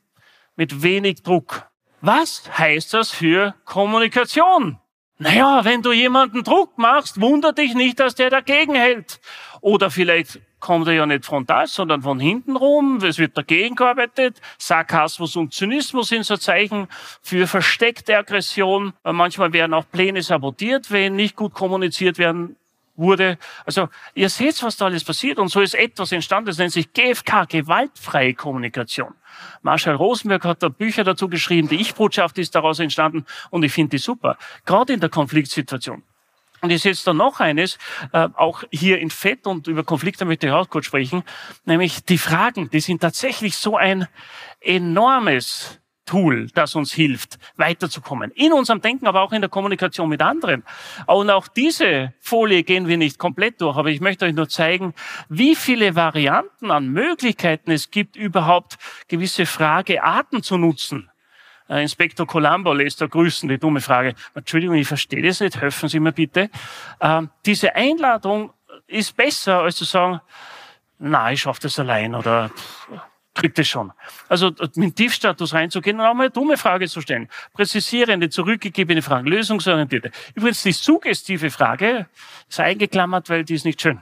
Mit 0.55 0.81
wenig 0.81 1.23
Druck. 1.23 1.69
Was 2.01 2.43
heißt 2.57 2.93
das 2.93 3.11
für 3.11 3.55
Kommunikation? 3.65 4.79
Naja, 5.17 5.63
wenn 5.63 5.83
du 5.83 5.91
jemanden 5.91 6.43
Druck 6.43 6.77
machst, 6.77 7.21
wundert 7.21 7.59
dich 7.59 7.75
nicht, 7.75 7.99
dass 7.99 8.15
der 8.15 8.31
dagegen 8.31 8.73
hält. 8.73 9.21
Oder 9.61 9.91
vielleicht 9.91 10.39
kommt 10.61 10.87
er 10.87 10.93
ja 10.93 11.05
nicht 11.05 11.25
frontal, 11.25 11.67
sondern 11.67 12.01
von 12.01 12.19
hinten 12.19 12.55
rum. 12.55 12.97
Es 13.03 13.17
wird 13.17 13.37
dagegen 13.37 13.75
gearbeitet. 13.75 14.39
Sarkasmus 14.57 15.35
und 15.35 15.53
Zynismus 15.53 16.09
sind 16.09 16.25
so 16.25 16.37
Zeichen 16.37 16.87
für 17.21 17.47
versteckte 17.47 18.17
Aggression. 18.17 18.93
Manchmal 19.03 19.51
werden 19.51 19.73
auch 19.73 19.85
Pläne 19.91 20.21
sabotiert, 20.21 20.91
wenn 20.91 21.15
nicht 21.15 21.35
gut 21.35 21.53
kommuniziert 21.53 22.17
werden 22.17 22.55
wurde. 22.95 23.37
Also 23.65 23.89
ihr 24.13 24.29
seht, 24.29 24.61
was 24.63 24.77
da 24.77 24.85
alles 24.85 25.03
passiert. 25.03 25.39
Und 25.39 25.49
so 25.49 25.59
ist 25.61 25.73
etwas 25.73 26.11
entstanden, 26.11 26.47
das 26.47 26.57
nennt 26.57 26.71
sich 26.71 26.93
GFK, 26.93 27.45
gewaltfreie 27.47 28.33
Kommunikation. 28.33 29.13
Marshall 29.61 29.95
Rosenberg 29.95 30.45
hat 30.45 30.63
da 30.63 30.69
Bücher 30.69 31.03
dazu 31.03 31.27
geschrieben, 31.27 31.67
die 31.67 31.81
Ich-Botschaft 31.81 32.37
ist 32.37 32.55
daraus 32.55 32.79
entstanden 32.79 33.25
und 33.49 33.63
ich 33.63 33.71
finde 33.73 33.91
die 33.91 33.97
super. 33.97 34.37
Gerade 34.65 34.93
in 34.93 34.99
der 34.99 35.09
Konfliktsituation. 35.09 36.03
Und 36.61 36.69
ich 36.69 36.81
setze 36.81 37.05
da 37.05 37.13
noch 37.13 37.39
eines, 37.39 37.77
äh, 38.13 38.29
auch 38.35 38.63
hier 38.71 38.99
in 38.99 39.09
Fett 39.09 39.47
und 39.47 39.67
über 39.67 39.83
Konflikte 39.83 40.25
möchte 40.25 40.47
ich 40.47 40.53
auch 40.53 40.69
kurz 40.69 40.85
sprechen, 40.85 41.23
nämlich 41.65 42.05
die 42.05 42.19
Fragen, 42.19 42.69
die 42.69 42.79
sind 42.79 43.01
tatsächlich 43.01 43.57
so 43.57 43.77
ein 43.77 44.07
enormes 44.59 45.81
Tool, 46.05 46.47
das 46.53 46.75
uns 46.75 46.91
hilft, 46.91 47.37
weiterzukommen. 47.55 48.31
In 48.31 48.53
unserem 48.53 48.81
Denken, 48.81 49.07
aber 49.07 49.21
auch 49.21 49.31
in 49.31 49.41
der 49.41 49.49
Kommunikation 49.49 50.09
mit 50.09 50.21
anderen. 50.21 50.63
Und 51.05 51.29
auch 51.29 51.47
diese 51.47 52.13
Folie 52.19 52.63
gehen 52.63 52.87
wir 52.87 52.97
nicht 52.97 53.17
komplett 53.17 53.61
durch, 53.61 53.77
aber 53.77 53.89
ich 53.89 54.01
möchte 54.01 54.25
euch 54.25 54.33
nur 54.33 54.49
zeigen, 54.49 54.93
wie 55.29 55.55
viele 55.55 55.95
Varianten 55.95 56.71
an 56.71 56.89
Möglichkeiten 56.89 57.71
es 57.71 57.91
gibt, 57.91 58.15
überhaupt 58.15 58.77
gewisse 59.07 59.45
Fragearten 59.45 60.43
zu 60.43 60.57
nutzen. 60.57 61.10
Äh, 61.71 61.83
Inspektor 61.83 62.27
Colombo 62.27 62.73
lässt 62.73 62.99
da 62.99 63.07
grüßen, 63.07 63.47
die 63.47 63.57
dumme 63.57 63.79
Frage. 63.79 64.13
Entschuldigung, 64.35 64.75
ich 64.75 64.87
verstehe 64.87 65.23
das 65.23 65.39
nicht, 65.39 65.59
helfen 65.61 65.87
Sie 65.87 66.01
mir 66.01 66.11
bitte. 66.11 66.49
Ähm, 66.99 67.29
diese 67.45 67.73
Einladung 67.75 68.51
ist 68.87 69.15
besser, 69.15 69.61
als 69.61 69.77
zu 69.77 69.85
sagen, 69.85 70.19
na, 70.99 71.31
ich 71.31 71.41
schaffe 71.41 71.61
das 71.61 71.79
allein 71.79 72.13
oder 72.13 72.49
pff, 72.49 72.87
kriegt 73.33 73.57
es 73.57 73.69
schon. 73.69 73.93
Also 74.27 74.47
mit 74.47 74.75
dem 74.75 74.95
Tiefstatus 74.95 75.53
reinzugehen 75.53 75.97
und 75.97 76.05
auch 76.05 76.13
mal 76.13 76.23
eine 76.23 76.31
dumme 76.31 76.57
Frage 76.57 76.89
zu 76.89 76.99
stellen. 76.99 77.29
Präzisierende, 77.53 78.29
zurückgegebene 78.29 79.01
Fragen, 79.01 79.27
lösungsorientierte. 79.27 80.11
Übrigens 80.35 80.63
die 80.63 80.73
suggestive 80.73 81.49
Frage 81.51 82.07
ist 82.49 82.59
eingeklammert, 82.59 83.29
weil 83.29 83.45
die 83.45 83.55
ist 83.55 83.63
nicht 83.63 83.81
schön. 83.81 84.01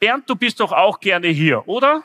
Bernd, 0.00 0.28
du 0.28 0.36
bist 0.36 0.60
doch 0.60 0.72
auch 0.72 1.00
gerne 1.00 1.28
hier, 1.28 1.68
oder? 1.68 2.02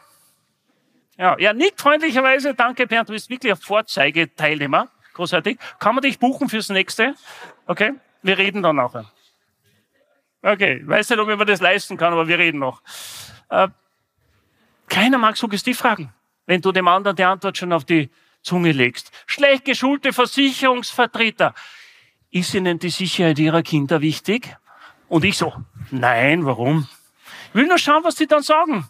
Ja, 1.19 1.37
ja, 1.37 1.51
nickt 1.51 1.81
freundlicherweise. 1.81 2.53
Danke, 2.53 2.87
Bernd, 2.87 3.09
du 3.09 3.13
bist 3.13 3.29
wirklich 3.29 3.51
ein 3.51 3.59
Vorzeigeteilnehmer. 3.59 4.87
Großartig. 5.13 5.59
Kann 5.77 5.93
man 5.93 6.01
dich 6.01 6.17
buchen 6.17 6.47
fürs 6.47 6.69
nächste? 6.69 7.13
Okay, 7.65 7.91
wir 8.21 8.37
reden 8.37 8.63
dann 8.63 8.77
nachher. 8.77 9.11
Okay, 10.41 10.81
weiß 10.87 11.09
nicht, 11.09 11.19
ob 11.19 11.27
ich 11.27 11.37
mir 11.37 11.45
das 11.45 11.59
leisten 11.59 11.97
kann, 11.97 12.13
aber 12.13 12.29
wir 12.29 12.39
reden 12.39 12.59
noch. 12.59 12.81
Äh, 13.49 13.67
keiner 14.87 15.17
mag 15.17 15.35
Suggestivfragen, 15.35 16.13
wenn 16.45 16.61
du 16.61 16.71
dem 16.71 16.87
anderen 16.87 17.17
die 17.17 17.25
Antwort 17.25 17.57
schon 17.57 17.73
auf 17.73 17.83
die 17.83 18.09
Zunge 18.41 18.71
legst. 18.71 19.11
Schlecht 19.25 19.65
geschulte 19.65 20.13
Versicherungsvertreter. 20.13 21.53
Ist 22.31 22.53
Ihnen 22.53 22.79
die 22.79 22.91
Sicherheit 22.91 23.39
Ihrer 23.39 23.61
Kinder 23.61 23.99
wichtig? 23.99 24.55
Und 25.09 25.25
ich 25.25 25.37
so, 25.37 25.53
nein, 25.91 26.45
warum? 26.45 26.87
Ich 27.49 27.55
will 27.55 27.67
nur 27.67 27.77
schauen, 27.77 28.05
was 28.05 28.15
die 28.15 28.27
dann 28.27 28.41
sagen. 28.41 28.89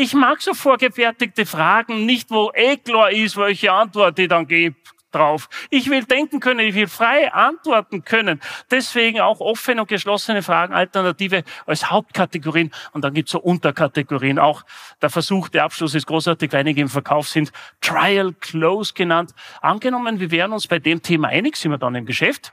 Ich 0.00 0.14
mag 0.14 0.40
so 0.40 0.54
vorgefertigte 0.54 1.44
Fragen, 1.44 2.06
nicht 2.06 2.30
wo 2.30 2.52
eh 2.54 2.76
klar 2.76 3.10
ist, 3.10 3.36
welche 3.36 3.72
Antwort 3.72 4.16
ich 4.20 4.28
dann 4.28 4.46
gebe 4.46 4.76
drauf. 5.10 5.48
Ich 5.70 5.90
will 5.90 6.04
denken 6.04 6.38
können, 6.38 6.60
ich 6.60 6.76
will 6.76 6.86
frei 6.86 7.32
antworten 7.32 8.04
können. 8.04 8.40
Deswegen 8.70 9.18
auch 9.18 9.40
offene 9.40 9.80
und 9.80 9.88
geschlossene 9.88 10.42
Fragen, 10.42 10.72
Alternative 10.72 11.42
als 11.66 11.90
Hauptkategorien. 11.90 12.70
Und 12.92 13.02
dann 13.02 13.12
gibt's 13.12 13.32
so 13.32 13.40
Unterkategorien. 13.40 14.38
Auch 14.38 14.62
der 15.02 15.10
versuchte 15.10 15.64
Abschluss 15.64 15.96
ist 15.96 16.06
großartig, 16.06 16.52
weil 16.52 16.60
einige 16.60 16.80
im 16.80 16.88
Verkauf 16.88 17.28
sind. 17.28 17.50
Trial 17.80 18.34
Close 18.34 18.94
genannt. 18.94 19.34
Angenommen, 19.62 20.20
wir 20.20 20.30
wären 20.30 20.52
uns 20.52 20.68
bei 20.68 20.78
dem 20.78 21.02
Thema 21.02 21.26
einig, 21.26 21.56
sind 21.56 21.72
wir 21.72 21.78
dann 21.78 21.96
im 21.96 22.06
Geschäft. 22.06 22.52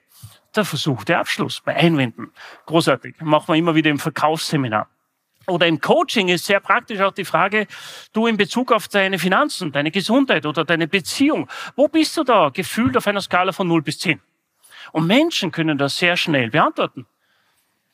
Der 0.56 0.66
versuchte 0.66 1.16
Abschluss 1.16 1.62
bei 1.64 1.76
Einwänden. 1.76 2.32
Großartig. 2.66 3.18
Machen 3.22 3.50
wir 3.50 3.56
immer 3.56 3.76
wieder 3.76 3.92
im 3.92 4.00
Verkaufsseminar. 4.00 4.90
Oder 5.48 5.68
im 5.68 5.80
Coaching 5.80 6.30
ist 6.30 6.46
sehr 6.46 6.60
praktisch 6.60 7.00
auch 7.02 7.14
die 7.14 7.26
Frage, 7.26 7.68
du 8.14 8.28
in 8.28 8.38
Bezug 8.38 8.72
auf 8.72 8.88
deine 8.88 9.20
Finanzen, 9.20 9.72
deine 9.72 9.92
Gesundheit 9.92 10.46
oder 10.46 10.66
deine 10.66 10.88
Beziehung, 10.88 11.48
wo 11.76 11.88
bist 11.88 12.18
du 12.18 12.24
da 12.24 12.50
gefühlt 12.50 12.98
auf 12.98 13.08
einer 13.08 13.22
Skala 13.22 13.52
von 13.52 13.68
0 13.68 13.82
bis 13.82 14.00
10? 14.00 14.20
Und 14.92 15.08
Menschen 15.08 15.52
können 15.52 15.78
das 15.78 15.98
sehr 15.98 16.18
schnell 16.18 16.50
beantworten. 16.50 17.06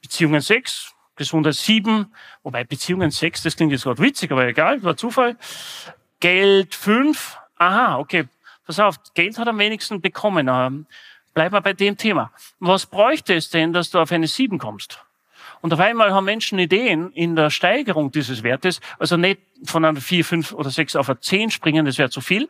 Beziehungen 0.01 0.41
6, 0.41 0.93
Gesundheit 1.15 1.55
7, 1.55 2.13
wobei 2.43 2.63
Beziehungen 2.63 3.11
6, 3.11 3.43
das 3.43 3.55
klingt 3.55 3.71
jetzt 3.71 3.83
gerade 3.83 4.01
witzig, 4.01 4.31
aber 4.31 4.47
egal, 4.47 4.81
war 4.83 4.97
Zufall. 4.97 5.37
Geld 6.19 6.73
5, 6.75 7.37
aha, 7.57 7.97
okay, 7.97 8.27
pass 8.65 8.79
auf, 8.79 8.95
Geld 9.13 9.37
hat 9.37 9.47
am 9.47 9.59
wenigsten 9.59 10.01
bekommen. 10.01 10.47
Ähm, 10.49 10.85
bleib 11.33 11.51
mal 11.51 11.59
bei 11.61 11.73
dem 11.73 11.97
Thema. 11.97 12.31
Was 12.59 12.85
bräuchte 12.85 13.33
es 13.35 13.49
denn, 13.49 13.73
dass 13.73 13.89
du 13.89 13.99
auf 13.99 14.11
eine 14.11 14.27
7 14.27 14.57
kommst? 14.57 15.03
Und 15.61 15.73
auf 15.73 15.79
einmal 15.79 16.13
haben 16.13 16.25
Menschen 16.25 16.59
Ideen 16.59 17.11
in 17.13 17.35
der 17.35 17.49
Steigerung 17.49 18.11
dieses 18.11 18.43
Wertes, 18.43 18.81
also 18.99 19.15
nicht 19.15 19.41
von 19.63 19.85
einer 19.85 20.01
4, 20.01 20.25
5 20.25 20.53
oder 20.53 20.71
6 20.71 20.95
auf 20.95 21.09
eine 21.09 21.19
10 21.19 21.51
springen, 21.51 21.85
das 21.85 21.97
wäre 21.97 22.09
zu 22.09 22.21
viel, 22.21 22.49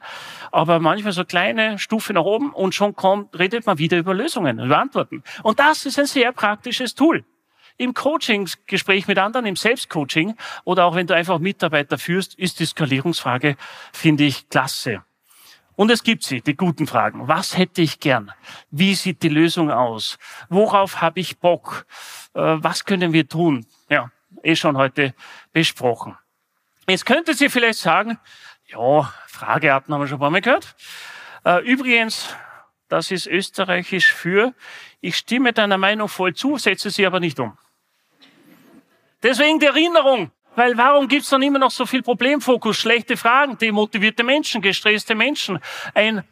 aber 0.52 0.80
manchmal 0.80 1.12
so 1.12 1.26
kleine 1.26 1.78
Stufe 1.78 2.14
nach 2.14 2.24
oben 2.24 2.52
und 2.54 2.74
schon 2.74 2.96
kommt, 2.96 3.38
redet 3.38 3.66
man 3.66 3.78
wieder 3.78 3.98
über 3.98 4.14
Lösungen, 4.14 4.60
über 4.60 4.78
Antworten. 4.80 5.24
Und 5.44 5.60
das 5.60 5.86
ist 5.86 6.00
ein 6.00 6.06
sehr 6.06 6.32
praktisches 6.32 6.96
Tool. 6.96 7.26
Im 7.78 7.94
Coaching-Gespräch 7.94 9.08
mit 9.08 9.18
anderen, 9.18 9.46
im 9.46 9.56
Selbstcoaching 9.56 10.36
oder 10.64 10.86
auch 10.86 10.96
wenn 10.96 11.08
du 11.08 11.16
einfach 11.16 11.40
Mitarbeiter 11.40 11.98
führst, 11.98 12.36
ist 12.36 12.60
die 12.60 12.66
Skalierungsfrage, 12.66 13.58
finde 13.92 14.24
ich, 14.24 14.48
klasse. 14.50 15.04
Und 15.76 15.90
es 15.90 16.04
gibt 16.04 16.24
sie, 16.24 16.42
die 16.42 16.56
guten 16.56 16.88
Fragen. 16.88 17.28
Was 17.28 17.58
hätte 17.58 17.82
ich 17.82 18.00
gern? 18.00 18.32
Wie 18.70 18.94
sieht 18.96 19.24
die 19.24 19.30
Lösung 19.30 19.72
aus? 19.72 20.18
Worauf 20.50 21.02
habe 21.02 21.20
ich 21.20 21.40
Bock? 21.40 21.86
Äh, 22.34 22.40
was 22.42 22.86
können 22.86 23.14
wir 23.14 23.28
tun? 23.28 23.66
Ja, 23.90 24.12
eh 24.44 24.56
schon 24.56 24.78
heute 24.78 25.14
besprochen. 25.54 26.18
Jetzt 26.88 27.06
könnte 27.06 27.34
sie 27.34 27.50
vielleicht 27.50 27.80
sagen, 27.80 28.20
ja, 28.68 29.14
Fragearten 29.28 29.94
haben 29.94 30.02
wir 30.02 30.08
schon 30.08 30.18
ein 30.18 30.22
paar 30.22 30.30
Mal 30.30 30.42
gehört. 30.42 30.76
Äh, 31.46 31.64
übrigens, 31.66 32.36
das 32.88 33.10
ist 33.12 33.28
österreichisch 33.28 34.14
für, 34.14 34.54
ich 35.00 35.16
stimme 35.16 35.54
deiner 35.54 35.78
Meinung 35.78 36.10
voll 36.10 36.34
zu, 36.34 36.58
setze 36.58 36.90
sie 36.90 37.06
aber 37.06 37.20
nicht 37.20 37.40
um. 37.40 37.58
Deswegen 39.24 39.60
die 39.60 39.68
Erinnerung. 39.68 40.32
Weil 40.56 40.78
warum 40.78 41.08
gibt's 41.08 41.30
dann 41.30 41.42
immer 41.42 41.60
noch 41.60 41.72
so 41.72 41.86
viel 41.86 42.02
Problemfokus, 42.02 42.78
schlechte 42.78 43.16
Fragen, 43.16 43.58
demotivierte 43.58 44.24
Menschen, 44.24 44.62
gestresste 44.62 45.16
Menschen? 45.16 45.60
Ein 45.94 46.24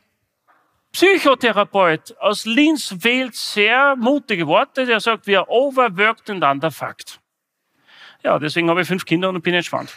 Psychotherapeut 0.92 2.16
aus 2.20 2.46
Linz 2.46 2.96
wählt 3.00 3.36
sehr 3.36 3.96
mutige 3.96 4.48
Worte. 4.48 4.86
Der 4.86 5.00
sagt, 5.00 5.30
are 5.30 5.46
overworked 5.48 6.30
and 6.30 6.44
underfucked. 6.44 7.20
Ja, 8.24 8.38
deswegen 8.40 8.70
habe 8.70 8.82
ich 8.82 8.88
fünf 8.88 9.06
Kinder 9.06 9.30
und 9.30 9.42
bin 9.42 9.54
entspannt. 9.54 9.96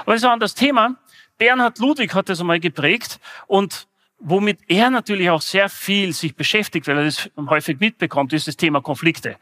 Aber 0.00 0.12
das 0.12 0.20
ist 0.20 0.26
ein 0.26 0.32
anderes 0.32 0.54
Thema. 0.54 0.96
Bernhard 1.38 1.78
Ludwig 1.78 2.14
hat 2.14 2.28
das 2.28 2.40
einmal 2.40 2.60
geprägt 2.60 3.18
und 3.46 3.86
womit 4.18 4.58
er 4.68 4.90
natürlich 4.90 5.30
auch 5.30 5.40
sehr 5.40 5.68
viel 5.68 6.12
sich 6.12 6.36
beschäftigt, 6.36 6.86
weil 6.86 6.98
er 6.98 7.04
das 7.04 7.30
häufig 7.48 7.80
mitbekommt, 7.80 8.32
ist 8.32 8.46
das 8.46 8.56
Thema 8.56 8.80
Konflikte. 8.82 9.36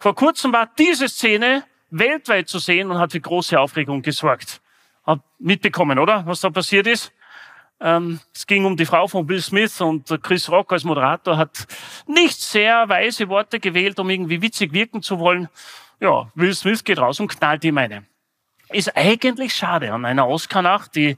Vor 0.00 0.14
kurzem 0.14 0.52
war 0.52 0.68
diese 0.78 1.08
Szene 1.08 1.64
weltweit 1.90 2.48
zu 2.48 2.58
sehen 2.58 2.90
und 2.90 2.98
hat 2.98 3.12
für 3.12 3.20
große 3.20 3.58
Aufregung 3.58 4.02
gesorgt. 4.02 4.60
Hab 5.04 5.20
mitbekommen, 5.38 5.98
oder? 5.98 6.26
Was 6.26 6.40
da 6.40 6.50
passiert 6.50 6.86
ist? 6.86 7.12
Ähm, 7.78 8.20
es 8.34 8.46
ging 8.46 8.64
um 8.64 8.76
die 8.76 8.86
Frau 8.86 9.06
von 9.06 9.28
Will 9.28 9.40
Smith 9.40 9.80
und 9.80 10.08
Chris 10.22 10.48
Rock 10.48 10.72
als 10.72 10.84
Moderator 10.84 11.36
hat 11.36 11.66
nicht 12.06 12.40
sehr 12.40 12.88
weise 12.88 13.28
Worte 13.28 13.60
gewählt, 13.60 13.98
um 13.98 14.08
irgendwie 14.08 14.40
witzig 14.40 14.72
wirken 14.72 15.02
zu 15.02 15.18
wollen. 15.18 15.48
Ja, 16.00 16.30
Will 16.34 16.54
Smith 16.54 16.84
geht 16.84 16.98
raus 16.98 17.20
und 17.20 17.28
knallt 17.28 17.64
ihm 17.64 17.76
eine. 17.78 18.04
Ist 18.70 18.96
eigentlich 18.96 19.54
schade 19.54 19.92
an 19.92 20.04
einer 20.04 20.26
Oscar-Nacht, 20.26 20.96
die 20.96 21.16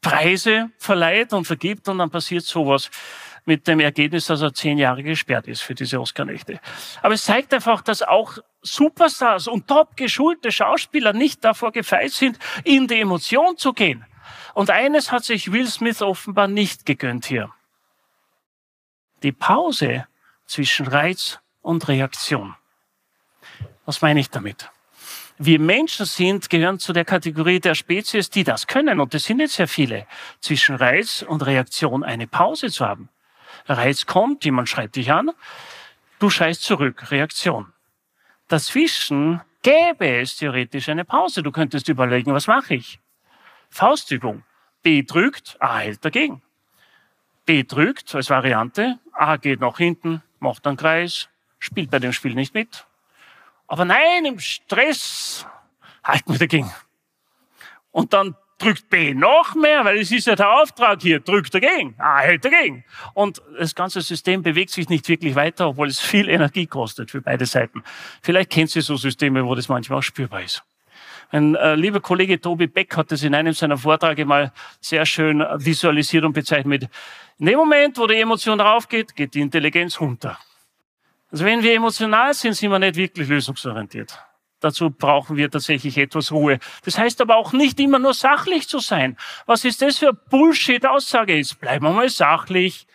Preise 0.00 0.70
verleiht 0.78 1.32
und 1.32 1.46
vergibt 1.46 1.88
und 1.88 1.98
dann 1.98 2.10
passiert 2.10 2.44
sowas 2.44 2.90
mit 3.44 3.66
dem 3.66 3.80
Ergebnis, 3.80 4.26
dass 4.26 4.42
er 4.42 4.52
zehn 4.52 4.78
Jahre 4.78 5.02
gesperrt 5.02 5.48
ist 5.48 5.62
für 5.62 5.74
diese 5.74 6.00
Oscar-Nächte. 6.00 6.60
Aber 7.02 7.14
es 7.14 7.24
zeigt 7.24 7.52
einfach, 7.54 7.82
dass 7.82 8.02
auch 8.02 8.38
Superstars 8.62 9.48
und 9.48 9.68
top 9.68 9.96
geschulte 9.96 10.52
Schauspieler 10.52 11.12
nicht 11.12 11.44
davor 11.44 11.72
gefeit 11.72 12.12
sind, 12.12 12.38
in 12.64 12.86
die 12.86 13.00
Emotion 13.00 13.56
zu 13.56 13.72
gehen. 13.72 14.04
Und 14.54 14.70
eines 14.70 15.10
hat 15.12 15.24
sich 15.24 15.52
Will 15.52 15.66
Smith 15.66 16.02
offenbar 16.02 16.48
nicht 16.48 16.84
gegönnt 16.86 17.26
hier. 17.26 17.50
Die 19.22 19.32
Pause 19.32 20.06
zwischen 20.46 20.86
Reiz 20.86 21.38
und 21.62 21.88
Reaktion. 21.88 22.56
Was 23.86 24.02
meine 24.02 24.20
ich 24.20 24.30
damit? 24.30 24.70
Wir 25.38 25.58
Menschen 25.58 26.04
sind, 26.04 26.50
gehören 26.50 26.78
zu 26.78 26.92
der 26.92 27.06
Kategorie 27.06 27.60
der 27.60 27.74
Spezies, 27.74 28.28
die 28.28 28.44
das 28.44 28.66
können. 28.66 29.00
Und 29.00 29.14
das 29.14 29.24
sind 29.24 29.40
jetzt 29.40 29.54
sehr 29.54 29.68
viele. 29.68 30.06
Zwischen 30.40 30.76
Reiz 30.76 31.24
und 31.26 31.46
Reaktion 31.46 32.04
eine 32.04 32.26
Pause 32.26 32.70
zu 32.70 32.84
haben. 32.84 33.08
Reiz 33.66 34.06
kommt, 34.06 34.44
jemand 34.44 34.68
schreit 34.68 34.96
dich 34.96 35.12
an, 35.12 35.30
du 36.18 36.30
schreist 36.30 36.62
zurück, 36.62 37.10
Reaktion. 37.10 37.72
Dazwischen 38.48 39.40
gäbe 39.62 40.20
es 40.20 40.36
theoretisch 40.36 40.88
eine 40.88 41.04
Pause. 41.04 41.42
Du 41.42 41.52
könntest 41.52 41.88
überlegen, 41.88 42.34
was 42.34 42.46
mache 42.46 42.74
ich? 42.74 42.98
Faustübung. 43.70 44.42
B 44.82 45.02
drückt, 45.02 45.56
A 45.60 45.78
hält 45.78 46.04
dagegen. 46.04 46.42
B 47.44 47.64
drückt 47.64 48.14
als 48.14 48.30
Variante, 48.30 48.98
A 49.12 49.36
geht 49.36 49.60
nach 49.60 49.78
hinten, 49.78 50.22
macht 50.38 50.66
einen 50.66 50.76
Kreis, 50.76 51.28
spielt 51.58 51.90
bei 51.90 51.98
dem 51.98 52.12
Spiel 52.12 52.34
nicht 52.34 52.54
mit. 52.54 52.86
Aber 53.66 53.84
nein, 53.84 54.24
im 54.24 54.38
Stress 54.40 55.46
halten 56.02 56.32
wir 56.32 56.38
dagegen. 56.38 56.72
Und 57.92 58.12
dann 58.12 58.36
drückt 58.60 58.90
B 58.90 59.14
noch 59.14 59.54
mehr, 59.54 59.84
weil 59.84 59.98
es 59.98 60.12
ist 60.12 60.26
ja 60.26 60.36
der 60.36 60.50
Auftrag 60.60 61.02
hier, 61.02 61.20
drückt 61.20 61.54
dagegen, 61.54 61.94
A 61.98 62.18
hält 62.18 62.44
dagegen. 62.44 62.84
Und 63.14 63.42
das 63.58 63.74
ganze 63.74 64.00
System 64.00 64.42
bewegt 64.42 64.70
sich 64.70 64.88
nicht 64.88 65.08
wirklich 65.08 65.34
weiter, 65.34 65.68
obwohl 65.68 65.88
es 65.88 66.00
viel 66.00 66.28
Energie 66.28 66.66
kostet 66.66 67.10
für 67.10 67.20
beide 67.20 67.46
Seiten. 67.46 67.82
Vielleicht 68.22 68.50
kennt 68.50 68.70
Sie 68.70 68.80
so 68.80 68.96
Systeme, 68.96 69.44
wo 69.44 69.54
das 69.54 69.68
manchmal 69.68 69.98
auch 69.98 70.02
spürbar 70.02 70.42
ist. 70.42 70.62
Ein 71.32 71.54
äh, 71.54 71.76
lieber 71.76 72.00
Kollege 72.00 72.40
Tobi 72.40 72.66
Beck 72.66 72.96
hat 72.96 73.12
das 73.12 73.22
in 73.22 73.34
einem 73.34 73.52
seiner 73.52 73.78
Vorträge 73.78 74.24
mal 74.24 74.52
sehr 74.80 75.06
schön 75.06 75.44
visualisiert 75.56 76.24
und 76.24 76.32
bezeichnet 76.32 76.66
mit, 76.66 76.88
in 77.38 77.46
dem 77.46 77.56
Moment, 77.56 77.98
wo 77.98 78.06
die 78.06 78.16
Emotion 78.16 78.60
raufgeht, 78.60 79.14
geht 79.14 79.34
die 79.34 79.40
Intelligenz 79.40 80.00
runter. 80.00 80.38
Also 81.30 81.44
wenn 81.44 81.62
wir 81.62 81.74
emotional 81.74 82.34
sind, 82.34 82.54
sind 82.54 82.70
wir 82.70 82.78
nicht 82.80 82.96
wirklich 82.96 83.28
lösungsorientiert. 83.28 84.18
Dazu 84.60 84.90
brauchen 84.90 85.36
wir 85.36 85.50
tatsächlich 85.50 85.96
etwas 85.96 86.32
Ruhe. 86.32 86.58
Das 86.84 86.98
heißt 86.98 87.20
aber 87.22 87.36
auch 87.36 87.52
nicht 87.52 87.80
immer 87.80 87.98
nur 87.98 88.12
sachlich 88.12 88.68
zu 88.68 88.78
sein. 88.78 89.16
Was 89.46 89.64
ist 89.64 89.80
das 89.80 89.98
für 89.98 90.12
Bullshit-Aussage? 90.12 91.34
Jetzt 91.34 91.58
bleiben 91.60 91.84
wir 91.84 91.92
mal 91.92 92.10
sachlich. 92.10 92.86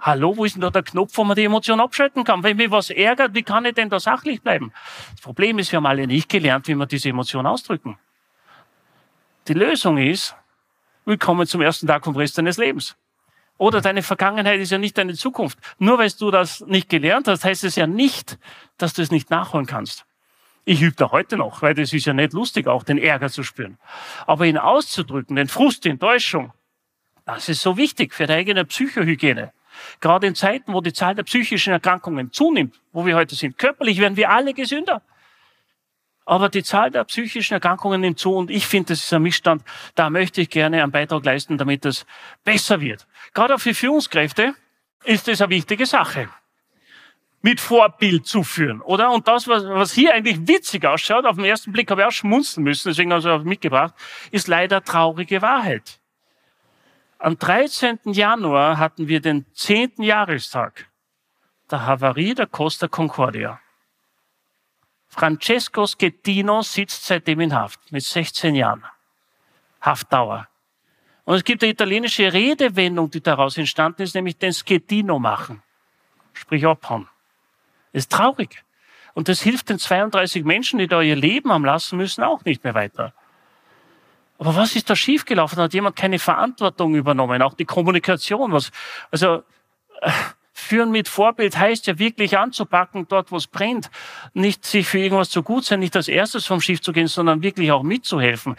Hallo, 0.00 0.36
wo 0.36 0.44
ist 0.44 0.54
denn 0.54 0.62
da 0.62 0.70
der 0.70 0.84
Knopf, 0.84 1.16
wo 1.16 1.24
man 1.24 1.36
die 1.36 1.44
Emotion 1.44 1.80
abschalten 1.80 2.24
kann? 2.24 2.42
Wenn 2.42 2.56
mich 2.56 2.70
was 2.70 2.90
ärgert, 2.90 3.34
wie 3.34 3.42
kann 3.42 3.64
ich 3.64 3.74
denn 3.74 3.90
da 3.90 3.98
sachlich 3.98 4.40
bleiben? 4.40 4.72
Das 5.10 5.20
Problem 5.20 5.58
ist, 5.58 5.72
wir 5.72 5.78
haben 5.78 5.86
alle 5.86 6.06
nicht 6.06 6.28
gelernt, 6.28 6.68
wie 6.68 6.74
wir 6.74 6.86
diese 6.86 7.10
Emotion 7.10 7.46
ausdrücken. 7.46 7.98
Die 9.48 9.52
Lösung 9.52 9.98
ist, 9.98 10.36
willkommen 11.04 11.46
zum 11.46 11.60
ersten 11.60 11.86
Tag 11.86 12.04
vom 12.04 12.16
Rest 12.16 12.38
deines 12.38 12.56
Lebens. 12.56 12.96
Oder 13.58 13.82
deine 13.82 14.02
Vergangenheit 14.02 14.58
ist 14.60 14.70
ja 14.70 14.78
nicht 14.78 14.96
deine 14.96 15.12
Zukunft. 15.14 15.58
Nur 15.78 15.98
weil 15.98 16.10
du 16.12 16.30
das 16.30 16.60
nicht 16.62 16.88
gelernt 16.88 17.28
hast, 17.28 17.44
heißt 17.44 17.64
es 17.64 17.76
ja 17.76 17.86
nicht, 17.86 18.38
dass 18.78 18.94
du 18.94 19.02
es 19.02 19.10
nicht 19.10 19.28
nachholen 19.28 19.66
kannst. 19.66 20.06
Ich 20.70 20.82
übe 20.82 20.94
da 20.94 21.10
heute 21.10 21.36
noch, 21.36 21.62
weil 21.62 21.74
das 21.74 21.92
ist 21.92 22.06
ja 22.06 22.12
nicht 22.12 22.32
lustig, 22.32 22.68
auch 22.68 22.84
den 22.84 22.96
Ärger 22.96 23.28
zu 23.28 23.42
spüren. 23.42 23.76
Aber 24.24 24.46
ihn 24.46 24.56
auszudrücken, 24.56 25.34
den 25.34 25.48
Frust, 25.48 25.84
die 25.84 25.88
Enttäuschung, 25.88 26.52
das 27.24 27.48
ist 27.48 27.60
so 27.60 27.76
wichtig 27.76 28.14
für 28.14 28.28
deine 28.28 28.38
eigene 28.38 28.64
Psychohygiene. 28.64 29.52
Gerade 29.98 30.28
in 30.28 30.36
Zeiten, 30.36 30.72
wo 30.72 30.80
die 30.80 30.92
Zahl 30.92 31.16
der 31.16 31.24
psychischen 31.24 31.72
Erkrankungen 31.72 32.30
zunimmt, 32.30 32.80
wo 32.92 33.04
wir 33.04 33.16
heute 33.16 33.34
sind. 33.34 33.58
Körperlich 33.58 33.98
werden 33.98 34.14
wir 34.14 34.30
alle 34.30 34.54
gesünder. 34.54 35.02
Aber 36.24 36.48
die 36.48 36.62
Zahl 36.62 36.92
der 36.92 37.02
psychischen 37.02 37.54
Erkrankungen 37.54 38.00
nimmt 38.00 38.20
zu 38.20 38.32
und 38.36 38.48
ich 38.48 38.64
finde, 38.64 38.90
das 38.90 39.02
ist 39.02 39.12
ein 39.12 39.22
Missstand. 39.22 39.64
Da 39.96 40.08
möchte 40.08 40.40
ich 40.40 40.50
gerne 40.50 40.84
einen 40.84 40.92
Beitrag 40.92 41.24
leisten, 41.24 41.58
damit 41.58 41.84
es 41.84 42.06
besser 42.44 42.80
wird. 42.80 43.08
Gerade 43.34 43.56
auch 43.56 43.60
für 43.60 43.74
Führungskräfte 43.74 44.54
ist 45.02 45.26
das 45.26 45.40
eine 45.40 45.50
wichtige 45.50 45.84
Sache. 45.84 46.28
Mit 47.42 47.60
Vorbild 47.60 48.26
zu 48.26 48.42
führen, 48.42 48.82
oder? 48.82 49.10
Und 49.10 49.26
das, 49.26 49.48
was, 49.48 49.64
was 49.64 49.92
hier 49.92 50.14
eigentlich 50.14 50.46
witzig 50.46 50.84
ausschaut, 50.84 51.24
auf 51.24 51.36
den 51.36 51.46
ersten 51.46 51.72
Blick 51.72 51.90
habe 51.90 52.02
ich 52.02 52.06
auch 52.06 52.12
schmunzeln 52.12 52.64
müssen, 52.64 52.88
deswegen 52.88 53.12
habe 53.12 53.20
ich 53.20 53.26
es 53.26 53.44
mitgebracht, 53.44 53.94
ist 54.30 54.46
leider 54.46 54.84
traurige 54.84 55.40
Wahrheit. 55.40 56.00
Am 57.18 57.38
13. 57.38 58.00
Januar 58.04 58.78
hatten 58.78 59.08
wir 59.08 59.20
den 59.20 59.46
10. 59.54 60.02
Jahrestag 60.02 60.90
der 61.70 61.86
Havarie 61.86 62.34
der 62.34 62.46
Costa 62.46 62.88
Concordia. 62.88 63.60
Francesco 65.08 65.86
Schettino 65.86 66.62
sitzt 66.62 67.04
seitdem 67.04 67.40
in 67.40 67.54
Haft 67.54 67.92
mit 67.92 68.04
16 68.04 68.54
Jahren. 68.54 68.84
Haftdauer. 69.80 70.48
Und 71.24 71.36
es 71.36 71.44
gibt 71.44 71.62
eine 71.62 71.72
italienische 71.72 72.32
Redewendung, 72.32 73.10
die 73.10 73.20
daraus 73.20 73.56
entstanden 73.56 74.02
ist, 74.02 74.14
nämlich 74.14 74.38
den 74.38 74.52
Schettino 74.52 75.18
machen. 75.18 75.62
Sprich 76.32 76.64
abhauen. 76.66 77.08
Ist 77.92 78.12
traurig. 78.12 78.64
Und 79.14 79.28
das 79.28 79.40
hilft 79.40 79.68
den 79.70 79.78
32 79.78 80.44
Menschen, 80.44 80.78
die 80.78 80.86
da 80.86 81.00
ihr 81.02 81.16
Leben 81.16 81.52
haben 81.52 81.64
lassen 81.64 81.96
müssen, 81.96 82.22
auch 82.22 82.44
nicht 82.44 82.62
mehr 82.64 82.74
weiter. 82.74 83.12
Aber 84.38 84.56
was 84.56 84.76
ist 84.76 84.88
da 84.88 84.96
schiefgelaufen? 84.96 85.58
Hat 85.58 85.74
jemand 85.74 85.96
keine 85.96 86.18
Verantwortung 86.18 86.94
übernommen? 86.94 87.42
Auch 87.42 87.54
die 87.54 87.64
Kommunikation, 87.66 88.52
was, 88.52 88.70
also, 89.10 89.42
äh, 90.00 90.10
Führen 90.52 90.90
mit 90.90 91.08
Vorbild 91.08 91.56
heißt 91.56 91.86
ja 91.86 91.98
wirklich 91.98 92.38
anzupacken, 92.38 93.06
dort 93.08 93.32
wo 93.32 93.36
es 93.36 93.46
brennt. 93.46 93.90
Nicht 94.34 94.64
sich 94.64 94.86
für 94.86 94.98
irgendwas 94.98 95.30
zu 95.30 95.42
gut 95.42 95.64
sein, 95.64 95.80
nicht 95.80 95.96
als 95.96 96.06
erstes 96.06 96.46
vom 96.46 96.60
Schiff 96.60 96.80
zu 96.80 96.92
gehen, 96.92 97.06
sondern 97.06 97.42
wirklich 97.42 97.72
auch 97.72 97.82
mitzuhelfen. 97.82 98.56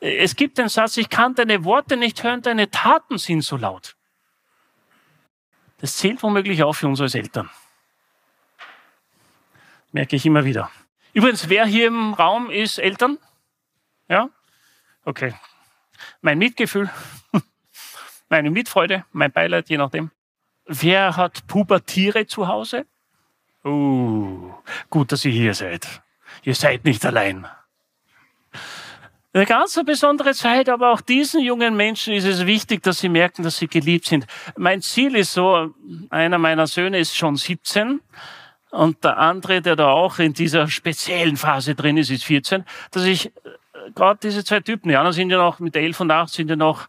Es 0.00 0.36
gibt 0.36 0.58
den 0.58 0.68
Satz, 0.68 0.96
ich 0.96 1.08
kann 1.08 1.34
deine 1.34 1.64
Worte 1.64 1.96
nicht 1.96 2.22
hören, 2.22 2.42
deine 2.42 2.70
Taten 2.70 3.16
sind 3.16 3.42
so 3.42 3.56
laut. 3.56 3.96
Das 5.78 5.96
zählt 5.96 6.22
womöglich 6.22 6.62
auch 6.62 6.74
für 6.74 6.88
uns 6.88 7.00
als 7.00 7.14
Eltern. 7.14 7.48
Merke 9.96 10.14
ich 10.16 10.26
immer 10.26 10.44
wieder. 10.44 10.70
Übrigens, 11.14 11.48
wer 11.48 11.64
hier 11.64 11.86
im 11.86 12.12
Raum 12.12 12.50
ist 12.50 12.76
Eltern? 12.76 13.16
Ja? 14.10 14.28
Okay. 15.06 15.32
Mein 16.20 16.36
Mitgefühl, 16.36 16.90
meine 18.28 18.50
Mitfreude, 18.50 19.06
mein 19.12 19.32
Beileid, 19.32 19.70
je 19.70 19.78
nachdem. 19.78 20.10
Wer 20.66 21.16
hat 21.16 21.46
Pubertiere 21.46 22.26
zu 22.26 22.46
Hause? 22.46 22.84
Uh, 23.64 24.52
gut, 24.90 25.12
dass 25.12 25.24
ihr 25.24 25.32
hier 25.32 25.54
seid. 25.54 26.02
Ihr 26.42 26.54
seid 26.54 26.84
nicht 26.84 27.06
allein. 27.06 27.46
Eine 29.32 29.46
ganz 29.46 29.80
besondere 29.86 30.34
Zeit, 30.34 30.68
aber 30.68 30.92
auch 30.92 31.00
diesen 31.00 31.40
jungen 31.40 31.74
Menschen 31.74 32.12
ist 32.12 32.26
es 32.26 32.44
wichtig, 32.44 32.82
dass 32.82 32.98
sie 32.98 33.08
merken, 33.08 33.42
dass 33.42 33.56
sie 33.56 33.66
geliebt 33.66 34.04
sind. 34.04 34.26
Mein 34.58 34.82
Ziel 34.82 35.16
ist 35.16 35.32
so, 35.32 35.74
einer 36.10 36.36
meiner 36.36 36.66
Söhne 36.66 36.98
ist 36.98 37.16
schon 37.16 37.36
17 37.36 38.02
und 38.70 39.04
der 39.04 39.18
andere, 39.18 39.62
der 39.62 39.76
da 39.76 39.88
auch 39.88 40.18
in 40.18 40.32
dieser 40.32 40.68
speziellen 40.68 41.36
Phase 41.36 41.74
drin 41.74 41.96
ist, 41.96 42.10
ist 42.10 42.24
14, 42.24 42.64
dass 42.90 43.04
ich 43.04 43.26
äh, 43.26 43.30
gerade 43.94 44.18
diese 44.22 44.44
zwei 44.44 44.60
Typen, 44.60 44.88
die 44.88 44.96
anderen 44.96 45.14
sind 45.14 45.30
ja 45.30 45.38
noch 45.38 45.58
mit 45.60 45.76
11 45.76 46.00
und 46.00 46.10
8 46.10 46.28
sind 46.28 46.50
ja 46.50 46.56
noch 46.56 46.88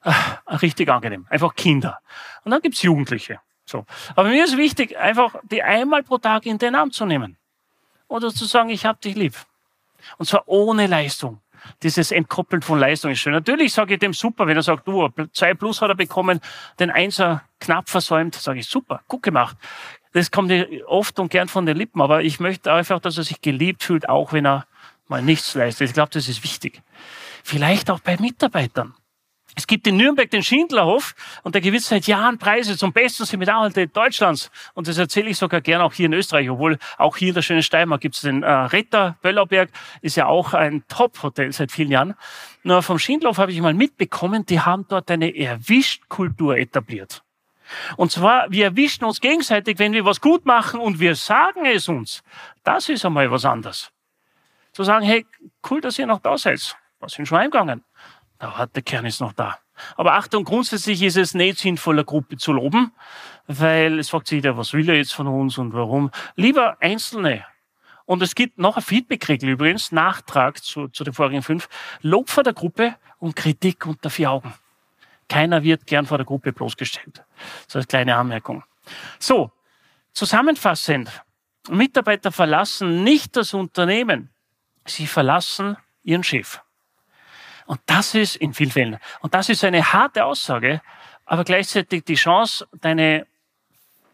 ach, 0.00 0.62
richtig 0.62 0.88
angenehm. 0.88 1.26
Einfach 1.28 1.54
Kinder. 1.54 1.98
Und 2.44 2.52
dann 2.52 2.62
gibt's 2.62 2.82
Jugendliche. 2.82 3.40
So. 3.64 3.84
Aber 4.14 4.28
mir 4.28 4.44
ist 4.44 4.56
wichtig, 4.56 4.96
einfach 4.96 5.36
die 5.50 5.62
einmal 5.62 6.02
pro 6.02 6.18
Tag 6.18 6.46
in 6.46 6.58
den 6.58 6.74
Arm 6.74 6.92
zu 6.92 7.04
nehmen. 7.04 7.36
Oder 8.08 8.30
zu 8.30 8.44
sagen, 8.44 8.70
ich 8.70 8.86
hab 8.86 9.00
dich 9.00 9.16
lieb. 9.16 9.34
Und 10.18 10.26
zwar 10.26 10.44
ohne 10.46 10.86
Leistung. 10.86 11.40
Dieses 11.82 12.12
Entkoppeln 12.12 12.62
von 12.62 12.78
Leistung 12.78 13.10
ist 13.10 13.18
schön. 13.18 13.32
Natürlich 13.32 13.72
sage 13.72 13.94
ich 13.94 14.00
dem 14.00 14.12
super, 14.12 14.46
wenn 14.46 14.56
er 14.56 14.62
sagt, 14.62 14.86
du, 14.86 15.08
zwei 15.32 15.54
plus 15.54 15.82
hat 15.82 15.88
er 15.88 15.96
bekommen, 15.96 16.40
den 16.78 16.90
Einser 16.90 17.42
knapp 17.58 17.88
versäumt, 17.88 18.36
sage 18.36 18.60
ich 18.60 18.68
super, 18.68 19.02
gut 19.08 19.22
gemacht. 19.22 19.56
Das 20.16 20.30
kommt 20.30 20.50
oft 20.86 21.18
und 21.18 21.30
gern 21.30 21.46
von 21.46 21.66
den 21.66 21.76
Lippen, 21.76 22.00
aber 22.00 22.22
ich 22.22 22.40
möchte 22.40 22.72
einfach, 22.72 23.00
dass 23.00 23.18
er 23.18 23.24
sich 23.24 23.42
geliebt 23.42 23.82
fühlt, 23.82 24.08
auch 24.08 24.32
wenn 24.32 24.46
er 24.46 24.66
mal 25.08 25.20
nichts 25.20 25.54
leistet. 25.54 25.88
Ich 25.88 25.92
glaube, 25.92 26.08
das 26.10 26.26
ist 26.26 26.42
wichtig. 26.42 26.80
Vielleicht 27.44 27.90
auch 27.90 28.00
bei 28.00 28.16
Mitarbeitern. 28.16 28.94
Es 29.54 29.66
gibt 29.66 29.86
in 29.86 29.98
Nürnberg 29.98 30.30
den 30.30 30.42
Schindlerhof 30.42 31.14
und 31.42 31.54
der 31.54 31.60
gewinnt 31.60 31.82
seit 31.82 32.06
Jahren 32.06 32.38
Preise 32.38 32.78
zum 32.78 32.94
besten 32.94 33.26
Seminarhalte 33.26 33.88
Deutschlands. 33.88 34.50
Und 34.72 34.88
das 34.88 34.96
erzähle 34.96 35.28
ich 35.28 35.36
sogar 35.36 35.60
gerne 35.60 35.84
auch 35.84 35.92
hier 35.92 36.06
in 36.06 36.14
Österreich, 36.14 36.48
obwohl 36.48 36.78
auch 36.96 37.18
hier 37.18 37.28
in 37.28 37.34
der 37.34 37.42
schönen 37.42 37.62
Steiermark 37.62 38.00
gibt 38.00 38.14
es 38.14 38.22
den 38.22 38.42
äh, 38.42 38.50
Retter 38.50 39.18
Böllauberg, 39.20 39.68
ist 40.00 40.16
ja 40.16 40.24
auch 40.24 40.54
ein 40.54 40.82
Top-Hotel 40.88 41.52
seit 41.52 41.72
vielen 41.72 41.90
Jahren. 41.90 42.14
Nur 42.62 42.82
vom 42.82 42.98
Schindlerhof 42.98 43.36
habe 43.36 43.52
ich 43.52 43.60
mal 43.60 43.74
mitbekommen, 43.74 44.46
die 44.46 44.60
haben 44.60 44.86
dort 44.88 45.10
eine 45.10 45.36
Erwischt-Kultur 45.36 46.56
etabliert. 46.56 47.22
Und 47.96 48.12
zwar, 48.12 48.50
wir 48.50 48.64
erwischen 48.64 49.04
uns 49.04 49.20
gegenseitig, 49.20 49.78
wenn 49.78 49.92
wir 49.92 50.04
was 50.04 50.20
gut 50.20 50.46
machen 50.46 50.80
und 50.80 51.00
wir 51.00 51.14
sagen 51.14 51.66
es 51.66 51.88
uns. 51.88 52.22
Das 52.64 52.88
ist 52.88 53.04
einmal 53.04 53.30
was 53.30 53.44
anderes. 53.44 53.90
Zu 54.72 54.84
sagen, 54.84 55.04
hey, 55.04 55.26
cool, 55.70 55.80
dass 55.80 55.98
ihr 55.98 56.06
noch 56.06 56.20
da 56.20 56.36
seid. 56.36 56.76
Was 57.00 57.12
sind 57.12 57.26
schon 57.26 57.38
eingegangen? 57.38 57.84
Der 58.40 58.56
harte 58.56 58.82
Kern 58.82 59.06
ist 59.06 59.20
noch 59.20 59.32
da. 59.32 59.58
Aber 59.96 60.14
Achtung, 60.14 60.44
grundsätzlich 60.44 61.02
ist 61.02 61.16
es 61.16 61.34
nicht 61.34 61.58
sinnvoll, 61.58 61.96
eine 61.96 62.04
Gruppe 62.04 62.36
zu 62.36 62.52
loben, 62.52 62.92
weil 63.46 63.98
es 63.98 64.10
fragt 64.10 64.28
sich 64.28 64.36
jeder, 64.36 64.56
was 64.56 64.72
will 64.72 64.88
er 64.88 64.96
jetzt 64.96 65.14
von 65.14 65.26
uns 65.26 65.58
und 65.58 65.72
warum. 65.72 66.10
Lieber 66.34 66.76
Einzelne. 66.80 67.44
Und 68.04 68.22
es 68.22 68.34
gibt 68.34 68.58
noch 68.58 68.76
ein 68.76 68.82
Feedback-Regel 68.82 69.50
übrigens, 69.50 69.92
Nachtrag 69.92 70.62
zu, 70.62 70.88
zu 70.88 71.04
den 71.04 71.12
vorigen 71.12 71.42
fünf. 71.42 71.68
Lob 72.02 72.30
vor 72.30 72.44
der 72.44 72.52
Gruppe 72.52 72.96
und 73.18 73.34
Kritik 73.34 73.84
unter 73.84 74.10
vier 74.10 74.30
Augen. 74.30 74.54
Keiner 75.28 75.62
wird 75.62 75.86
gern 75.86 76.06
vor 76.06 76.18
der 76.18 76.24
Gruppe 76.24 76.52
bloßgestellt. 76.52 77.24
So 77.66 77.78
als 77.78 77.88
kleine 77.88 78.16
Anmerkung. 78.16 78.62
So, 79.18 79.50
zusammenfassend. 80.12 81.10
Mitarbeiter 81.68 82.30
verlassen 82.30 83.02
nicht 83.02 83.36
das 83.36 83.52
Unternehmen. 83.52 84.30
Sie 84.84 85.06
verlassen 85.06 85.76
ihren 86.04 86.22
Chef. 86.22 86.60
Und 87.66 87.80
das 87.86 88.14
ist 88.14 88.36
in 88.36 88.54
vielen 88.54 88.70
Fällen, 88.70 88.98
und 89.20 89.34
das 89.34 89.48
ist 89.48 89.64
eine 89.64 89.92
harte 89.92 90.24
Aussage, 90.24 90.80
aber 91.24 91.42
gleichzeitig 91.42 92.04
die 92.04 92.14
Chance, 92.14 92.68
deine 92.80 93.26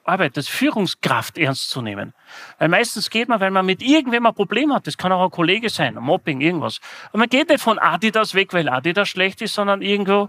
Arbeit 0.05 0.37
als 0.37 0.49
Führungskraft 0.49 1.39
ernst 1.39 1.71
zu 1.71 1.81
nehmen. 1.81 2.13
Weil 2.59 2.69
meistens 2.69 3.11
geht 3.11 3.29
man, 3.29 3.41
weil 3.41 3.51
man 3.51 3.65
mit 3.65 3.83
irgendwem 3.83 4.27
ein 4.27 4.35
Problem 4.35 4.73
hat. 4.73 4.87
Das 4.87 4.97
kann 4.97 5.13
auch 5.13 5.23
ein 5.23 5.31
Kollege 5.31 5.69
sein, 5.71 5.97
ein 5.97 6.03
Mobbing, 6.03 6.41
irgendwas. 6.41 6.81
Und 7.13 7.21
man 7.21 7.29
geht 7.29 7.49
nicht 7.49 7.63
von 7.63 7.79
Adidas 7.79 8.35
weg, 8.35 8.53
weil 8.53 8.69
Adidas 8.69 9.09
schlecht 9.09 9.43
ist, 9.43 9.55
sondern 9.55 9.83
irgendwo 9.83 10.29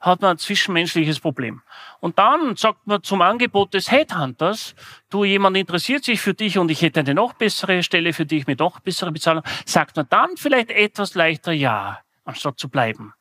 hat 0.00 0.20
man 0.20 0.32
ein 0.32 0.38
zwischenmenschliches 0.38 1.20
Problem. 1.20 1.62
Und 2.00 2.18
dann 2.18 2.56
sagt 2.56 2.86
man 2.86 3.02
zum 3.02 3.22
Angebot 3.22 3.72
des 3.72 3.90
Headhunters, 3.90 4.74
du, 5.08 5.24
jemand 5.24 5.56
interessiert 5.56 6.04
sich 6.04 6.20
für 6.20 6.34
dich 6.34 6.58
und 6.58 6.70
ich 6.70 6.82
hätte 6.82 7.00
eine 7.00 7.14
noch 7.14 7.32
bessere 7.32 7.82
Stelle 7.82 8.12
für 8.12 8.26
dich 8.26 8.46
mit 8.46 8.58
noch 8.58 8.80
bessere 8.80 9.12
Bezahlung, 9.12 9.42
sagt 9.64 9.96
man 9.96 10.06
dann 10.10 10.36
vielleicht 10.36 10.70
etwas 10.70 11.14
leichter 11.14 11.52
ja 11.52 12.00
anstatt 12.24 12.58
zu 12.58 12.68
bleiben. 12.68 13.14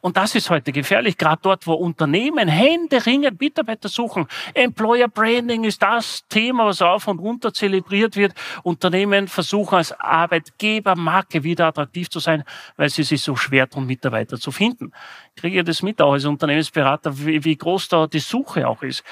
Und 0.00 0.16
das 0.16 0.34
ist 0.34 0.50
heute 0.50 0.72
gefährlich, 0.72 1.18
gerade 1.18 1.40
dort, 1.42 1.66
wo 1.66 1.74
Unternehmen 1.74 2.48
händeringend 2.48 3.40
Mitarbeiter 3.40 3.88
suchen. 3.88 4.26
Employer 4.54 5.08
Branding 5.08 5.64
ist 5.64 5.82
das 5.82 6.26
Thema, 6.28 6.66
was 6.66 6.82
auf 6.82 7.08
und 7.08 7.18
runter 7.18 7.52
zelebriert 7.52 8.16
wird. 8.16 8.34
Unternehmen 8.62 9.28
versuchen 9.28 9.76
als 9.76 9.92
Arbeitgebermarke 9.98 11.42
wieder 11.42 11.66
attraktiv 11.66 12.10
zu 12.10 12.20
sein, 12.20 12.44
weil 12.76 12.90
sie 12.90 13.02
sich 13.02 13.22
so 13.22 13.36
schwer 13.36 13.68
tun, 13.68 13.86
Mitarbeiter 13.86 14.38
zu 14.38 14.50
finden. 14.50 14.92
Ich 15.34 15.42
kriege 15.42 15.64
das 15.64 15.82
mit 15.82 16.00
auch 16.00 16.12
als 16.12 16.24
Unternehmensberater, 16.24 17.18
wie, 17.18 17.44
wie 17.44 17.56
groß 17.56 17.88
da 17.88 18.06
die 18.06 18.20
Suche 18.20 18.68
auch 18.68 18.82
ist. 18.82 19.02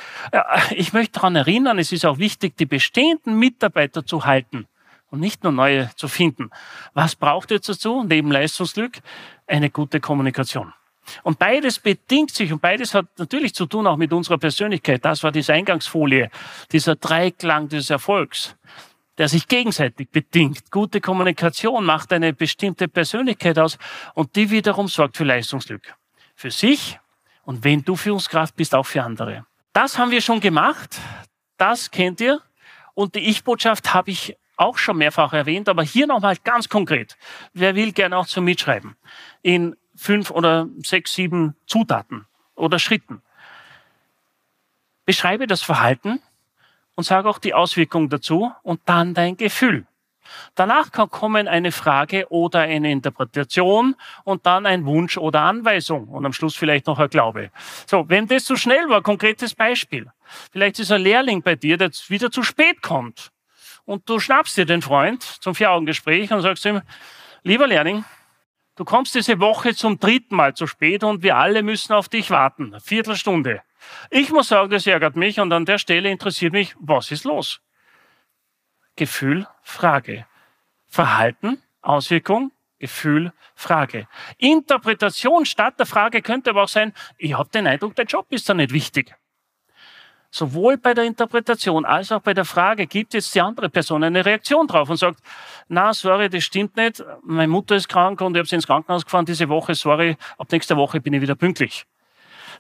Ich 0.70 0.92
möchte 0.92 1.12
daran 1.12 1.36
erinnern, 1.36 1.78
es 1.78 1.92
ist 1.92 2.04
auch 2.04 2.18
wichtig, 2.18 2.56
die 2.56 2.66
bestehenden 2.66 3.38
Mitarbeiter 3.38 4.04
zu 4.04 4.24
halten 4.24 4.66
und 5.10 5.20
nicht 5.20 5.42
nur 5.42 5.52
neue 5.52 5.90
zu 5.96 6.08
finden. 6.08 6.50
Was 6.94 7.14
braucht 7.14 7.50
ihr 7.50 7.60
dazu? 7.60 8.04
Neben 8.04 8.30
Leistungsglück 8.30 8.98
eine 9.46 9.70
gute 9.70 10.00
Kommunikation. 10.00 10.72
Und 11.22 11.38
beides 11.38 11.78
bedingt 11.78 12.32
sich 12.32 12.52
und 12.52 12.60
beides 12.60 12.94
hat 12.94 13.06
natürlich 13.18 13.54
zu 13.54 13.66
tun 13.66 13.86
auch 13.86 13.96
mit 13.96 14.12
unserer 14.12 14.38
Persönlichkeit. 14.38 15.04
Das 15.04 15.22
war 15.22 15.30
diese 15.30 15.52
Eingangsfolie, 15.52 16.30
dieser 16.72 16.96
Dreiklang 16.96 17.68
des 17.68 17.90
Erfolgs, 17.90 18.56
der 19.18 19.28
sich 19.28 19.46
gegenseitig 19.46 20.10
bedingt. 20.10 20.70
Gute 20.70 21.00
Kommunikation 21.00 21.84
macht 21.84 22.12
eine 22.12 22.32
bestimmte 22.32 22.88
Persönlichkeit 22.88 23.58
aus 23.58 23.78
und 24.14 24.34
die 24.34 24.50
wiederum 24.50 24.88
sorgt 24.88 25.16
für 25.16 25.24
Leistungsglück. 25.24 25.94
Für 26.34 26.50
sich 26.50 26.98
und 27.44 27.62
wenn 27.62 27.82
du 27.82 27.96
Führungskraft 27.96 28.56
bist, 28.56 28.74
auch 28.74 28.86
für 28.86 29.02
andere. 29.02 29.46
Das 29.72 29.98
haben 29.98 30.10
wir 30.10 30.20
schon 30.20 30.40
gemacht. 30.40 30.98
Das 31.56 31.90
kennt 31.90 32.20
ihr. 32.20 32.40
Und 32.94 33.14
die 33.14 33.20
Ich-Botschaft 33.20 33.94
habe 33.94 34.10
ich 34.10 34.36
auch 34.56 34.78
schon 34.78 34.98
mehrfach 34.98 35.32
erwähnt, 35.32 35.68
aber 35.68 35.82
hier 35.82 36.06
nochmal 36.06 36.36
ganz 36.42 36.68
konkret. 36.68 37.16
Wer 37.52 37.74
will 37.74 37.92
gerne 37.92 38.16
auch 38.16 38.26
zum 38.26 38.44
Mitschreiben? 38.44 38.96
In 39.42 39.76
fünf 39.94 40.30
oder 40.30 40.68
sechs, 40.82 41.14
sieben 41.14 41.56
Zutaten 41.66 42.26
oder 42.54 42.78
Schritten. 42.78 43.22
Beschreibe 45.04 45.46
das 45.46 45.62
Verhalten 45.62 46.20
und 46.94 47.04
sage 47.04 47.28
auch 47.28 47.38
die 47.38 47.54
Auswirkungen 47.54 48.08
dazu 48.08 48.52
und 48.62 48.80
dann 48.86 49.14
dein 49.14 49.36
Gefühl. 49.36 49.86
Danach 50.56 50.90
kann 50.90 51.08
kommen 51.08 51.46
eine 51.46 51.70
Frage 51.70 52.26
oder 52.30 52.60
eine 52.60 52.90
Interpretation 52.90 53.94
und 54.24 54.44
dann 54.44 54.66
ein 54.66 54.84
Wunsch 54.84 55.16
oder 55.18 55.42
Anweisung 55.42 56.08
und 56.08 56.26
am 56.26 56.32
Schluss 56.32 56.56
vielleicht 56.56 56.88
noch 56.88 56.98
ein 56.98 57.08
Glaube. 57.08 57.52
So, 57.86 58.08
wenn 58.08 58.26
das 58.26 58.44
zu 58.44 58.56
schnell 58.56 58.88
war, 58.88 59.02
konkretes 59.02 59.54
Beispiel. 59.54 60.10
Vielleicht 60.50 60.80
ist 60.80 60.90
ein 60.90 61.02
Lehrling 61.02 61.42
bei 61.42 61.54
dir, 61.54 61.76
der 61.76 61.90
wieder 62.08 62.32
zu 62.32 62.42
spät 62.42 62.82
kommt 62.82 63.30
und 63.86 64.08
du 64.08 64.20
schnappst 64.20 64.56
dir 64.56 64.66
den 64.66 64.82
Freund 64.82 65.22
zum 65.22 65.54
Vier-Augen-Gespräch 65.54 66.32
und 66.32 66.42
sagst 66.42 66.66
ihm, 66.66 66.82
lieber 67.42 67.66
Lehrling, 67.66 68.04
du 68.74 68.84
kommst 68.84 69.14
diese 69.14 69.40
Woche 69.40 69.74
zum 69.74 69.98
dritten 69.98 70.36
Mal 70.36 70.54
zu 70.54 70.66
spät 70.66 71.02
und 71.02 71.22
wir 71.22 71.36
alle 71.36 71.62
müssen 71.62 71.94
auf 71.94 72.08
dich 72.10 72.30
warten. 72.30 72.78
Viertelstunde. 72.80 73.62
Ich 74.10 74.30
muss 74.30 74.48
sagen, 74.48 74.70
das 74.70 74.86
ärgert 74.86 75.16
mich 75.16 75.40
und 75.40 75.52
an 75.52 75.64
der 75.64 75.78
Stelle 75.78 76.10
interessiert 76.10 76.52
mich, 76.52 76.74
was 76.78 77.10
ist 77.10 77.24
los? 77.24 77.60
Gefühl, 78.96 79.46
Frage. 79.62 80.26
Verhalten, 80.88 81.62
Auswirkung, 81.80 82.50
Gefühl, 82.78 83.32
Frage. 83.54 84.08
Interpretation 84.38 85.46
statt 85.46 85.78
der 85.78 85.86
Frage 85.86 86.22
könnte 86.22 86.50
aber 86.50 86.64
auch 86.64 86.68
sein, 86.68 86.92
ich 87.16 87.34
habe 87.34 87.48
den 87.50 87.66
Eindruck, 87.66 87.94
der 87.94 88.04
Job 88.04 88.26
ist 88.30 88.48
da 88.48 88.54
nicht 88.54 88.72
wichtig. 88.72 89.14
Sowohl 90.36 90.76
bei 90.76 90.94
der 90.94 91.04
Interpretation 91.04 91.84
als 91.84 92.12
auch 92.12 92.20
bei 92.20 92.34
der 92.34 92.44
Frage, 92.44 92.86
gibt 92.86 93.14
jetzt 93.14 93.34
die 93.34 93.40
andere 93.40 93.68
Person 93.68 94.04
eine 94.04 94.24
Reaktion 94.24 94.66
drauf 94.66 94.90
und 94.90 94.96
sagt, 94.96 95.20
na, 95.68 95.92
sorry, 95.94 96.28
das 96.28 96.44
stimmt 96.44 96.76
nicht, 96.76 97.02
meine 97.22 97.48
Mutter 97.48 97.76
ist 97.76 97.88
krank 97.88 98.20
und 98.20 98.34
ich 98.34 98.38
habe 98.38 98.48
sie 98.48 98.56
ins 98.56 98.66
Krankenhaus 98.66 99.04
gefahren 99.04 99.24
diese 99.24 99.48
Woche, 99.48 99.74
sorry, 99.74 100.16
ab 100.38 100.48
nächster 100.52 100.76
Woche 100.76 101.00
bin 101.00 101.14
ich 101.14 101.22
wieder 101.22 101.34
pünktlich. 101.34 101.86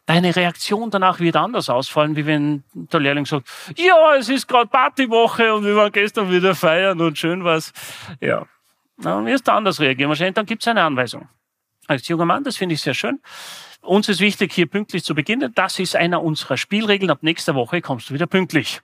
Deine 0.06 0.34
Reaktion 0.34 0.90
danach 0.90 1.18
wird 1.18 1.36
anders 1.36 1.68
ausfallen, 1.68 2.14
wie 2.14 2.26
wenn 2.26 2.62
der 2.72 3.00
Lehrling 3.00 3.26
sagt, 3.26 3.48
ja, 3.76 4.14
es 4.14 4.28
ist 4.28 4.46
gerade 4.46 4.68
Partywoche 4.68 5.52
und 5.52 5.64
wir 5.64 5.74
waren 5.74 5.90
gestern 5.90 6.30
wieder 6.30 6.54
feiern 6.54 7.00
und 7.00 7.18
schön 7.18 7.44
was. 7.44 7.72
Ja, 8.20 8.46
dann 8.98 9.26
wirst 9.26 9.48
du 9.48 9.52
anders 9.52 9.80
reagieren. 9.80 10.08
Wahrscheinlich 10.08 10.34
dann 10.34 10.46
gibt 10.46 10.62
es 10.62 10.68
eine 10.68 10.82
Anweisung. 10.82 11.28
Als 11.86 12.08
junger 12.08 12.24
Mann, 12.24 12.44
das 12.44 12.56
finde 12.56 12.74
ich 12.74 12.80
sehr 12.80 12.94
schön. 12.94 13.20
Uns 13.80 14.08
ist 14.08 14.20
wichtig, 14.20 14.52
hier 14.52 14.66
pünktlich 14.66 15.04
zu 15.04 15.14
beginnen. 15.14 15.52
Das 15.54 15.78
ist 15.78 15.94
einer 15.94 16.22
unserer 16.22 16.56
Spielregeln. 16.56 17.10
Ab 17.10 17.18
nächster 17.22 17.54
Woche 17.54 17.80
kommst 17.80 18.10
du 18.10 18.14
wieder 18.14 18.26
pünktlich. 18.26 18.80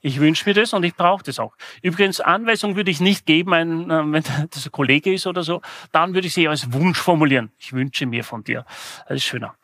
Ich 0.00 0.20
wünsche 0.20 0.48
mir 0.48 0.54
das 0.54 0.72
und 0.72 0.84
ich 0.84 0.94
brauche 0.94 1.24
das 1.24 1.38
auch. 1.38 1.54
Übrigens, 1.82 2.20
Anweisung 2.20 2.76
würde 2.76 2.90
ich 2.90 3.00
nicht 3.00 3.26
geben, 3.26 3.52
äh, 3.52 3.66
wenn 4.12 4.24
das 4.50 4.66
ein 4.66 4.72
Kollege 4.72 5.12
ist 5.12 5.26
oder 5.26 5.42
so. 5.42 5.60
Dann 5.92 6.14
würde 6.14 6.28
ich 6.28 6.34
sie 6.34 6.48
als 6.48 6.72
Wunsch 6.72 6.98
formulieren. 6.98 7.50
Ich 7.58 7.72
wünsche 7.72 8.06
mir 8.06 8.24
von 8.24 8.44
dir. 8.44 8.64
Das 9.08 9.16
ist 9.16 9.24
schöner. 9.24 9.54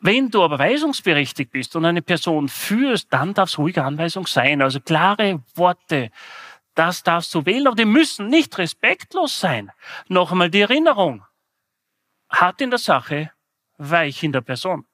Wenn 0.00 0.30
du 0.30 0.42
aber 0.42 0.58
weisungsberechtigt 0.58 1.50
bist 1.50 1.76
und 1.76 1.86
eine 1.86 2.02
Person 2.02 2.48
führst, 2.48 3.06
dann 3.10 3.32
darf 3.32 3.48
es 3.48 3.58
ruhige 3.58 3.84
Anweisung 3.84 4.26
sein. 4.26 4.60
Also 4.60 4.80
klare 4.80 5.42
Worte. 5.54 6.10
Das 6.74 7.02
darfst 7.04 7.32
du 7.34 7.46
wählen, 7.46 7.68
aber 7.68 7.76
die 7.76 7.84
müssen 7.84 8.28
nicht 8.28 8.58
respektlos 8.58 9.40
sein. 9.40 9.70
Noch 10.08 10.32
einmal 10.32 10.50
die 10.50 10.60
Erinnerung. 10.60 11.24
Hart 12.28 12.60
in 12.60 12.70
der 12.70 12.78
Sache, 12.78 13.30
weich 13.78 14.22
in 14.22 14.32
der 14.32 14.40
Person. 14.40 14.84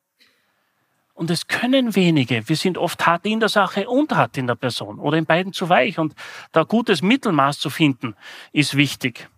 Und 1.14 1.30
es 1.30 1.46
können 1.46 1.94
wenige. 1.94 2.48
Wir 2.48 2.56
sind 2.56 2.78
oft 2.78 3.06
hart 3.06 3.26
in 3.26 3.40
der 3.40 3.50
Sache 3.50 3.86
und 3.88 4.10
hart 4.12 4.38
in 4.38 4.46
der 4.46 4.54
Person 4.54 4.98
oder 4.98 5.18
in 5.18 5.26
beiden 5.26 5.52
zu 5.52 5.68
weich. 5.68 5.98
Und 5.98 6.14
da 6.52 6.62
gutes 6.62 7.02
Mittelmaß 7.02 7.58
zu 7.58 7.68
finden, 7.68 8.16
ist 8.52 8.74
wichtig. 8.74 9.28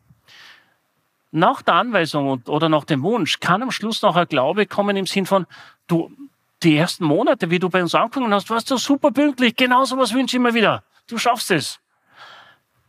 Nach 1.32 1.60
der 1.62 1.74
Anweisung 1.74 2.42
oder 2.46 2.68
nach 2.68 2.84
dem 2.84 3.02
Wunsch 3.02 3.40
kann 3.40 3.62
am 3.62 3.72
Schluss 3.72 4.00
noch 4.02 4.14
ein 4.14 4.28
Glaube 4.28 4.66
kommen 4.66 4.96
im 4.96 5.06
Sinn 5.06 5.26
von, 5.26 5.46
du, 5.88 6.12
die 6.62 6.76
ersten 6.76 7.04
Monate, 7.04 7.50
wie 7.50 7.58
du 7.58 7.68
bei 7.68 7.82
uns 7.82 7.96
angefangen 7.96 8.32
hast, 8.32 8.48
warst 8.50 8.70
du 8.70 8.76
super 8.76 9.10
pünktlich. 9.10 9.56
Genauso 9.56 9.96
was 9.98 10.14
wünsche 10.14 10.36
ich 10.36 10.40
immer 10.40 10.54
wieder. 10.54 10.84
Du 11.08 11.18
schaffst 11.18 11.50
es. 11.50 11.80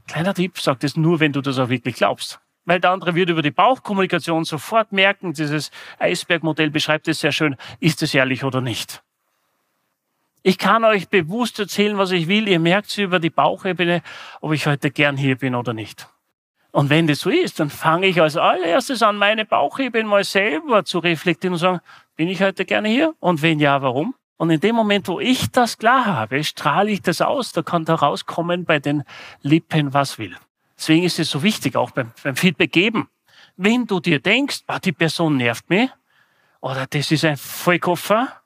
Kleiner 0.07 0.35
Tipp, 0.35 0.59
sag 0.59 0.81
das 0.81 0.95
nur, 0.95 1.19
wenn 1.19 1.31
du 1.31 1.41
das 1.41 1.57
auch 1.57 1.69
wirklich 1.69 1.95
glaubst 1.95 2.42
weil 2.65 2.79
der 2.79 2.91
andere 2.91 3.15
wird 3.15 3.29
über 3.29 3.41
die 3.41 3.51
Bauchkommunikation 3.51 4.45
sofort 4.45 4.91
merken, 4.91 5.33
dieses 5.33 5.71
Eisbergmodell 5.99 6.69
beschreibt 6.69 7.07
es 7.07 7.19
sehr 7.19 7.31
schön, 7.31 7.55
ist 7.79 8.01
es 8.01 8.13
ehrlich 8.13 8.43
oder 8.43 8.61
nicht. 8.61 9.03
Ich 10.41 10.57
kann 10.57 10.83
euch 10.83 11.07
bewusst 11.07 11.57
erzählen, 11.59 11.97
was 11.97 12.11
ich 12.11 12.27
will. 12.27 12.49
Ihr 12.49 12.59
merkt 12.59 12.89
es 12.89 12.97
über 12.97 13.19
die 13.19 13.29
Bauchebene, 13.29 14.01
ob 14.41 14.51
ich 14.51 14.67
heute 14.67 14.91
gern 14.91 15.15
hier 15.15 15.37
bin 15.37 15.55
oder 15.55 15.73
nicht. 15.73 16.09
Und 16.71 16.89
wenn 16.89 17.07
das 17.07 17.19
so 17.19 17.29
ist, 17.29 17.59
dann 17.59 17.69
fange 17.69 18.07
ich 18.07 18.21
als 18.21 18.35
allererstes 18.35 19.01
an, 19.03 19.15
meine 19.15 19.45
Bauchebene 19.45 20.09
mal 20.09 20.23
selber 20.23 20.83
zu 20.83 20.99
reflektieren 20.99 21.53
und 21.53 21.59
sagen, 21.59 21.79
bin 22.15 22.27
ich 22.27 22.41
heute 22.41 22.65
gerne 22.65 22.89
hier? 22.89 23.13
Und 23.19 23.41
wenn 23.41 23.59
ja, 23.59 23.81
warum? 23.81 24.15
Und 24.37 24.49
in 24.49 24.59
dem 24.59 24.75
Moment, 24.75 25.07
wo 25.07 25.19
ich 25.19 25.51
das 25.51 25.77
klar 25.77 26.05
habe, 26.05 26.43
strahle 26.43 26.91
ich 26.91 27.01
das 27.01 27.21
aus. 27.21 27.53
Da 27.53 27.61
kann 27.61 27.85
da 27.85 27.95
rauskommen 27.95 28.65
bei 28.65 28.79
den 28.79 29.03
Lippen, 29.41 29.93
was 29.93 30.17
will. 30.17 30.35
Deswegen 30.83 31.05
ist 31.05 31.17
es 31.17 31.29
so 31.29 31.41
wichtig, 31.41 31.77
auch 31.77 31.91
beim, 31.91 32.11
beim 32.23 32.35
Feedback 32.35 32.73
geben. 32.73 33.07
Wenn 33.55 33.87
du 33.87 34.01
dir 34.01 34.19
denkst, 34.19 34.63
ah, 34.67 34.79
die 34.79 34.91
Person 34.91 35.37
nervt 35.37 35.69
mich, 35.69 35.89
oder 36.59 36.87
das 36.87 37.09
ist 37.09 37.23
ein 37.23 37.37
Vollkoffer, 37.37 38.41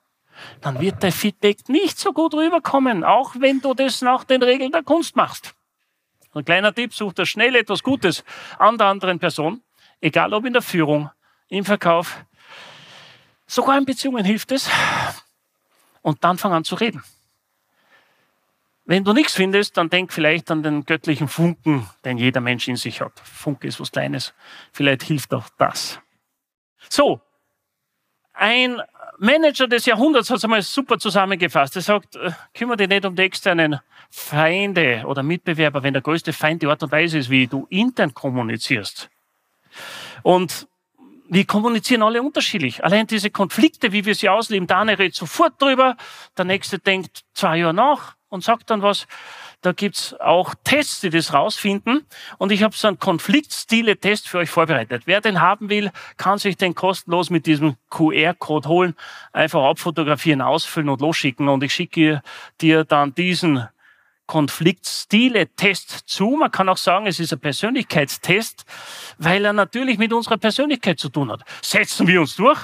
dann 0.61 0.79
wird 0.79 1.01
dein 1.01 1.11
Feedback 1.11 1.67
nicht 1.67 1.97
so 1.97 2.13
gut 2.13 2.35
rüberkommen, 2.35 3.03
auch 3.03 3.33
wenn 3.39 3.59
du 3.59 3.73
das 3.73 4.03
nach 4.03 4.23
den 4.23 4.43
Regeln 4.43 4.71
der 4.71 4.83
Kunst 4.83 5.15
machst. 5.15 5.55
Ein 6.31 6.45
kleiner 6.45 6.75
Tipp, 6.75 6.93
such 6.93 7.13
dir 7.13 7.25
schnell 7.25 7.55
etwas 7.55 7.81
Gutes 7.81 8.23
an 8.59 8.77
der 8.77 8.85
anderen 8.85 9.17
Person, 9.17 9.63
egal 9.99 10.31
ob 10.31 10.45
in 10.45 10.53
der 10.53 10.61
Führung, 10.61 11.09
im 11.49 11.65
Verkauf, 11.65 12.23
sogar 13.47 13.79
in 13.79 13.85
Beziehungen 13.85 14.23
hilft 14.23 14.51
es, 14.51 14.69
und 16.03 16.23
dann 16.23 16.37
fang 16.37 16.53
an 16.53 16.63
zu 16.63 16.75
reden. 16.75 17.03
Wenn 18.89 19.03
du 19.03 19.11
nichts 19.11 19.33
findest, 19.33 19.75
dann 19.75 19.89
denk 19.89 20.13
vielleicht 20.13 20.49
an 20.49 20.63
den 20.63 20.85
göttlichen 20.85 21.27
Funken, 21.27 21.85
den 22.05 22.17
jeder 22.17 22.39
Mensch 22.39 22.69
in 22.69 22.77
sich 22.77 23.01
hat. 23.01 23.19
Funke 23.19 23.67
ist 23.67 23.81
was 23.81 23.91
Kleines. 23.91 24.33
Vielleicht 24.71 25.03
hilft 25.03 25.33
auch 25.33 25.49
das. 25.57 25.99
So. 26.87 27.19
Ein 28.33 28.81
Manager 29.17 29.67
des 29.67 29.85
Jahrhunderts 29.87 30.29
hat 30.29 30.37
es 30.37 30.45
einmal 30.45 30.61
super 30.61 30.97
zusammengefasst. 30.99 31.75
Er 31.75 31.81
sagt, 31.81 32.15
äh, 32.15 32.31
kümmere 32.53 32.77
dich 32.77 32.87
nicht 32.87 33.03
um 33.05 33.13
die 33.13 33.23
externen 33.23 33.81
Feinde 34.09 35.03
oder 35.05 35.21
Mitbewerber, 35.21 35.83
wenn 35.83 35.93
der 35.93 36.01
größte 36.01 36.31
Feind 36.31 36.61
die 36.61 36.67
Art 36.67 36.81
und 36.81 36.91
Weise 36.93 37.17
ist, 37.17 37.29
wie 37.29 37.47
du 37.47 37.67
intern 37.69 38.13
kommunizierst. 38.13 39.09
Und 40.23 40.65
wir 41.27 41.45
kommunizieren 41.45 42.03
alle 42.03 42.21
unterschiedlich. 42.21 42.85
Allein 42.85 43.05
diese 43.05 43.31
Konflikte, 43.31 43.91
wie 43.91 44.05
wir 44.05 44.15
sie 44.15 44.29
ausleben, 44.29 44.65
der 44.65 44.77
eine 44.77 44.97
redet 44.97 45.15
sofort 45.15 45.61
drüber, 45.61 45.97
der 46.37 46.45
nächste 46.45 46.79
denkt 46.79 47.25
zwei 47.33 47.57
Jahre 47.57 47.73
nach, 47.73 48.16
und 48.29 48.43
sagt 48.43 48.69
dann 48.69 48.81
was. 48.81 49.07
Da 49.61 49.71
gibt's 49.71 50.13
auch 50.19 50.53
Tests, 50.63 51.01
die 51.01 51.09
das 51.09 51.33
rausfinden. 51.33 52.05
Und 52.37 52.51
ich 52.51 52.63
habe 52.63 52.75
so 52.75 52.87
einen 52.87 52.99
Konfliktstile-Test 52.99 54.29
für 54.29 54.39
euch 54.39 54.49
vorbereitet. 54.49 55.03
Wer 55.05 55.21
den 55.21 55.41
haben 55.41 55.69
will, 55.69 55.91
kann 56.17 56.37
sich 56.37 56.57
den 56.57 56.75
kostenlos 56.75 57.29
mit 57.29 57.45
diesem 57.45 57.75
QR-Code 57.89 58.69
holen, 58.69 58.95
einfach 59.33 59.63
abfotografieren, 59.63 60.41
ausfüllen 60.41 60.89
und 60.89 61.01
losschicken. 61.01 61.47
Und 61.47 61.63
ich 61.63 61.73
schicke 61.73 62.21
dir 62.61 62.83
dann 62.83 63.15
diesen 63.15 63.67
Konfliktstile-Test 64.27 66.03
zu. 66.05 66.31
Man 66.31 66.51
kann 66.51 66.69
auch 66.69 66.77
sagen, 66.77 67.07
es 67.07 67.19
ist 67.19 67.33
ein 67.33 67.39
Persönlichkeitstest, 67.39 68.65
weil 69.17 69.43
er 69.43 69.53
natürlich 69.53 69.97
mit 69.97 70.13
unserer 70.13 70.37
Persönlichkeit 70.37 70.99
zu 70.99 71.09
tun 71.09 71.31
hat. 71.31 71.43
Setzen 71.61 72.07
wir 72.07 72.21
uns 72.21 72.35
durch 72.35 72.59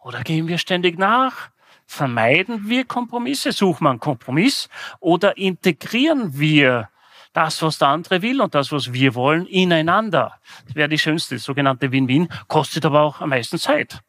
oder 0.00 0.22
gehen 0.22 0.48
wir 0.48 0.58
ständig 0.58 0.98
nach? 0.98 1.50
Vermeiden 1.92 2.68
wir 2.68 2.84
Kompromisse, 2.84 3.52
suchen 3.52 3.84
wir 3.84 3.90
einen 3.90 4.00
Kompromiss 4.00 4.68
oder 4.98 5.36
integrieren 5.36 6.38
wir 6.38 6.88
das, 7.32 7.62
was 7.62 7.78
der 7.78 7.88
andere 7.88 8.22
will 8.22 8.40
und 8.40 8.54
das, 8.54 8.72
was 8.72 8.92
wir 8.92 9.14
wollen, 9.14 9.46
ineinander. 9.46 10.38
Das 10.66 10.74
wäre 10.74 10.88
die 10.88 10.98
schönste, 10.98 11.38
sogenannte 11.38 11.92
Win-Win, 11.92 12.28
kostet 12.48 12.84
aber 12.84 13.02
auch 13.02 13.20
am 13.20 13.30
meisten 13.30 13.58
Zeit. 13.58 14.00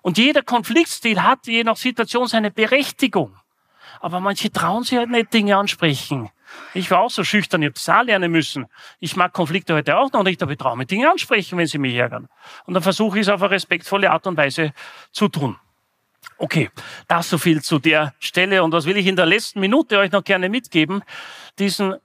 Und 0.00 0.16
jeder 0.16 0.42
Konfliktstil 0.42 1.22
hat 1.22 1.46
je 1.46 1.64
nach 1.64 1.76
Situation 1.76 2.28
seine 2.28 2.50
Berechtigung. 2.50 3.36
Aber 4.00 4.20
manche 4.20 4.50
trauen 4.50 4.84
sich 4.84 4.96
halt 4.96 5.10
nicht 5.10 5.32
Dinge 5.32 5.56
ansprechen. 5.56 6.30
Ich 6.72 6.90
war 6.90 7.00
auch 7.00 7.10
so 7.10 7.24
schüchtern, 7.24 7.62
ich 7.62 7.66
habe 7.66 7.74
das 7.74 7.88
auch 7.88 8.02
lernen 8.04 8.30
müssen. 8.30 8.66
Ich 9.00 9.16
mag 9.16 9.32
Konflikte 9.32 9.74
heute 9.74 9.96
auch 9.96 10.12
noch 10.12 10.22
nicht, 10.22 10.42
aber 10.42 10.52
ich 10.52 10.58
traue 10.58 10.76
mir 10.76 10.86
Dinge 10.86 11.10
ansprechen, 11.10 11.58
wenn 11.58 11.66
sie 11.66 11.78
mich 11.78 11.94
ärgern. 11.94 12.28
Und 12.64 12.74
dann 12.74 12.82
versuche 12.82 13.18
ich 13.18 13.26
es 13.26 13.28
auf 13.28 13.42
eine 13.42 13.50
respektvolle 13.50 14.10
Art 14.10 14.26
und 14.26 14.36
Weise 14.36 14.72
zu 15.10 15.28
tun. 15.28 15.56
Okay, 16.38 16.70
das 17.08 17.28
so 17.28 17.38
viel 17.38 17.62
zu 17.62 17.78
der 17.78 18.14
Stelle. 18.20 18.62
Und 18.62 18.72
was 18.72 18.86
will 18.86 18.96
ich 18.96 19.06
in 19.06 19.16
der 19.16 19.26
letzten 19.26 19.60
Minute 19.60 19.98
euch 19.98 20.12
noch 20.12 20.24
gerne 20.24 20.48
mitgeben? 20.48 21.02
Diesen, 21.58 21.94
äh, 21.94 21.98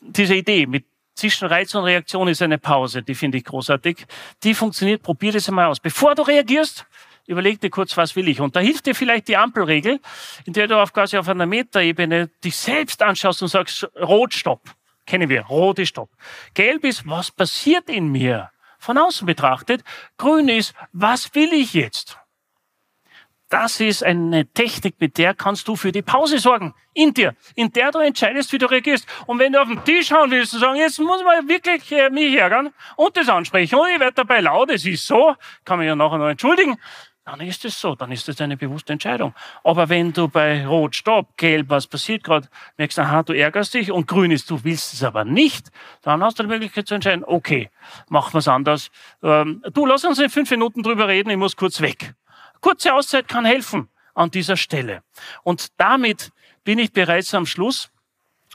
diese 0.00 0.34
Idee 0.34 0.66
mit 0.66 0.84
zwischen 1.16 1.48
Reiz 1.48 1.74
und 1.74 1.84
Reaktion 1.84 2.28
ist 2.28 2.42
eine 2.42 2.58
Pause, 2.58 3.02
die 3.02 3.14
finde 3.14 3.38
ich 3.38 3.44
großartig. 3.44 4.06
Die 4.42 4.54
funktioniert, 4.54 5.02
probier 5.02 5.32
das 5.32 5.48
einmal 5.48 5.66
aus. 5.66 5.80
Bevor 5.80 6.14
du 6.14 6.22
reagierst, 6.22 6.84
überleg 7.26 7.60
dir 7.60 7.70
kurz, 7.70 7.96
was 7.96 8.14
will 8.14 8.28
ich. 8.28 8.40
Und 8.40 8.54
da 8.54 8.60
hilft 8.60 8.86
dir 8.86 8.94
vielleicht 8.94 9.28
die 9.28 9.36
Ampelregel, 9.36 9.98
in 10.44 10.52
der 10.52 10.68
du 10.68 10.80
auf 10.80 10.92
quasi 10.92 11.16
auf 11.16 11.28
einer 11.28 11.46
Metaebene 11.46 12.28
dich 12.44 12.56
selbst 12.56 13.02
anschaust 13.02 13.42
und 13.42 13.48
sagst, 13.48 13.88
rot, 14.00 14.34
stopp. 14.34 14.60
Kennen 15.06 15.28
wir, 15.28 15.42
rot 15.46 15.78
ist 15.78 15.88
stopp. 15.88 16.10
Gelb 16.52 16.84
ist, 16.84 17.06
was 17.06 17.30
passiert 17.30 17.88
in 17.88 18.12
mir? 18.12 18.50
Von 18.78 18.98
außen 18.98 19.26
betrachtet. 19.26 19.82
Grün 20.18 20.48
ist, 20.48 20.74
was 20.92 21.34
will 21.34 21.52
ich 21.52 21.72
jetzt? 21.74 22.18
Das 23.48 23.80
ist 23.80 24.02
eine 24.02 24.46
Technik, 24.46 24.96
mit 24.98 25.18
der 25.18 25.32
kannst 25.32 25.68
du 25.68 25.76
für 25.76 25.92
die 25.92 26.02
Pause 26.02 26.38
sorgen. 26.38 26.74
In 26.94 27.14
dir. 27.14 27.36
In 27.54 27.70
der 27.72 27.92
du 27.92 27.98
entscheidest, 28.00 28.52
wie 28.52 28.58
du 28.58 28.66
reagierst. 28.66 29.06
Und 29.26 29.38
wenn 29.38 29.52
du 29.52 29.60
auf 29.60 29.68
den 29.68 29.84
Tisch 29.84 30.10
hauen 30.10 30.30
willst 30.30 30.54
und 30.54 30.60
sagen, 30.60 30.76
jetzt 30.76 30.98
muss 30.98 31.22
man 31.22 31.48
wirklich 31.48 31.92
äh, 31.92 32.10
mich 32.10 32.34
ärgern 32.36 32.72
und 32.96 33.16
das 33.16 33.28
ansprechen 33.28 33.78
und 33.78 33.88
ich 33.88 34.00
werde 34.00 34.14
dabei 34.14 34.40
laut, 34.40 34.70
es 34.70 34.84
ist 34.84 35.06
so, 35.06 35.36
kann 35.64 35.78
man 35.78 35.86
ja 35.86 35.94
nachher 35.94 36.18
noch 36.18 36.28
entschuldigen, 36.28 36.76
dann 37.26 37.40
ist 37.40 37.64
es 37.64 37.80
so, 37.80 37.94
dann 37.96 38.12
ist 38.12 38.28
es 38.28 38.40
eine 38.40 38.56
bewusste 38.56 38.92
Entscheidung. 38.92 39.34
Aber 39.64 39.88
wenn 39.88 40.12
du 40.12 40.28
bei 40.28 40.66
Rot, 40.66 40.94
Stopp, 40.94 41.36
Gelb, 41.36 41.68
was 41.68 41.86
passiert 41.86 42.22
gerade, 42.22 42.48
merkst, 42.78 42.98
aha, 43.00 43.24
du 43.24 43.32
ärgerst 43.32 43.74
dich 43.74 43.90
und 43.90 44.06
Grün 44.06 44.30
ist, 44.30 44.48
du 44.48 44.62
willst 44.62 44.94
es 44.94 45.02
aber 45.02 45.24
nicht, 45.24 45.70
dann 46.02 46.22
hast 46.22 46.38
du 46.38 46.44
die 46.44 46.48
Möglichkeit 46.48 46.86
zu 46.86 46.94
entscheiden, 46.94 47.24
okay, 47.24 47.68
machen 48.08 48.32
wir 48.34 48.38
es 48.38 48.48
anders. 48.48 48.90
Ähm, 49.22 49.62
du, 49.72 49.86
lass 49.86 50.04
uns 50.04 50.20
in 50.20 50.30
fünf 50.30 50.50
Minuten 50.52 50.82
drüber 50.82 51.08
reden, 51.08 51.30
ich 51.30 51.36
muss 51.36 51.56
kurz 51.56 51.80
weg. 51.80 52.14
Kurze 52.66 52.92
Auszeit 52.92 53.28
kann 53.28 53.44
helfen 53.44 53.88
an 54.12 54.32
dieser 54.32 54.56
Stelle. 54.56 55.04
Und 55.44 55.68
damit 55.76 56.32
bin 56.64 56.80
ich 56.80 56.92
bereits 56.92 57.32
am 57.32 57.46
Schluss. 57.46 57.90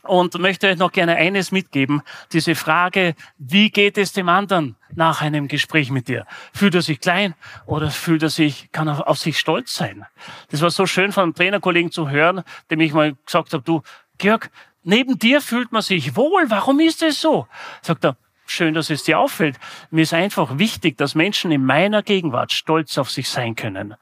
und 0.03 0.37
möchte 0.37 0.67
euch 0.67 0.77
noch 0.77 0.91
gerne 0.91 1.15
eines 1.15 1.53
mitgeben. 1.53 2.01
Diese 2.33 2.55
Frage, 2.55 3.15
wie 3.37 3.69
geht 3.69 3.97
es 3.97 4.11
dem 4.11 4.27
anderen 4.27 4.75
nach 4.93 5.21
einem 5.21 5.47
Gespräch 5.47 5.91
mit 5.91 6.09
dir? 6.09 6.25
Fühlt 6.53 6.75
er 6.75 6.81
sich 6.81 6.99
klein 6.99 7.35
oder 7.65 7.89
fühlt 7.89 8.23
er 8.23 8.29
sich, 8.29 8.69
kann 8.73 8.89
er 8.89 9.07
auf 9.07 9.17
sich 9.17 9.39
stolz 9.39 9.75
sein? 9.75 10.05
Das 10.49 10.61
war 10.61 10.71
so 10.71 10.85
schön 10.85 11.13
von 11.13 11.23
einem 11.23 11.33
Trainerkollegen 11.33 11.91
zu 11.91 12.09
hören, 12.09 12.43
dem 12.69 12.81
ich 12.81 12.91
mal 12.91 13.15
gesagt 13.25 13.53
habe, 13.53 13.63
du, 13.63 13.81
Georg, 14.17 14.49
neben 14.83 15.19
dir 15.19 15.39
fühlt 15.39 15.71
man 15.71 15.83
sich 15.83 16.17
wohl. 16.17 16.49
Warum 16.49 16.81
ist 16.81 17.01
es 17.01 17.21
so? 17.21 17.47
Sagt 17.81 18.03
er, 18.03 18.17
schön, 18.51 18.73
dass 18.73 18.89
es 18.89 19.03
dir 19.03 19.19
auffällt. 19.19 19.57
Mir 19.89 20.01
ist 20.01 20.13
einfach 20.13 20.57
wichtig, 20.57 20.97
dass 20.97 21.15
Menschen 21.15 21.51
in 21.51 21.65
meiner 21.65 22.03
Gegenwart 22.03 22.51
stolz 22.51 22.97
auf 22.97 23.09
sich 23.09 23.29
sein 23.29 23.55
können. 23.55 23.95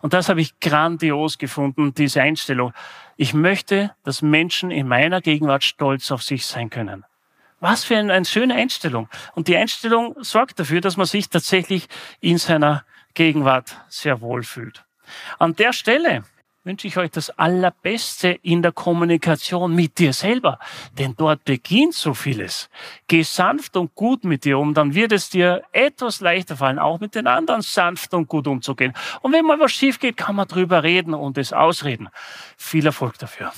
Und 0.00 0.12
das 0.12 0.28
habe 0.28 0.40
ich 0.40 0.58
grandios 0.60 1.38
gefunden, 1.38 1.94
diese 1.94 2.22
Einstellung. 2.22 2.72
Ich 3.16 3.34
möchte, 3.34 3.94
dass 4.02 4.22
Menschen 4.22 4.70
in 4.70 4.88
meiner 4.88 5.20
Gegenwart 5.20 5.62
stolz 5.62 6.10
auf 6.10 6.22
sich 6.22 6.46
sein 6.46 6.70
können. 6.70 7.04
Was 7.60 7.84
für 7.84 7.96
eine, 7.96 8.12
eine 8.12 8.24
schöne 8.24 8.54
Einstellung. 8.54 9.08
Und 9.34 9.46
die 9.46 9.56
Einstellung 9.56 10.16
sorgt 10.20 10.58
dafür, 10.58 10.80
dass 10.80 10.96
man 10.96 11.06
sich 11.06 11.28
tatsächlich 11.28 11.86
in 12.20 12.38
seiner 12.38 12.84
Gegenwart 13.14 13.76
sehr 13.88 14.20
wohl 14.20 14.42
fühlt. 14.42 14.84
An 15.38 15.54
der 15.54 15.72
Stelle 15.72 16.24
wünsche 16.64 16.86
ich 16.86 16.96
euch 16.98 17.10
das 17.10 17.30
Allerbeste 17.30 18.28
in 18.42 18.62
der 18.62 18.72
Kommunikation 18.72 19.74
mit 19.74 19.98
dir 19.98 20.12
selber. 20.12 20.58
Denn 20.98 21.14
dort 21.16 21.44
beginnt 21.44 21.94
so 21.94 22.14
vieles. 22.14 22.68
Geh 23.06 23.22
sanft 23.22 23.76
und 23.76 23.94
gut 23.94 24.24
mit 24.24 24.44
dir 24.44 24.58
um, 24.58 24.74
dann 24.74 24.94
wird 24.94 25.12
es 25.12 25.30
dir 25.30 25.62
etwas 25.72 26.20
leichter 26.20 26.56
fallen, 26.56 26.78
auch 26.78 27.00
mit 27.00 27.14
den 27.14 27.26
anderen 27.26 27.62
sanft 27.62 28.12
und 28.14 28.28
gut 28.28 28.46
umzugehen. 28.46 28.92
Und 29.22 29.32
wenn 29.32 29.46
mal 29.46 29.58
was 29.58 29.72
schief 29.72 29.98
geht, 29.98 30.16
kann 30.16 30.36
man 30.36 30.48
drüber 30.48 30.82
reden 30.82 31.14
und 31.14 31.38
es 31.38 31.52
ausreden. 31.52 32.08
Viel 32.56 32.84
Erfolg 32.86 33.18
dafür. 33.18 33.52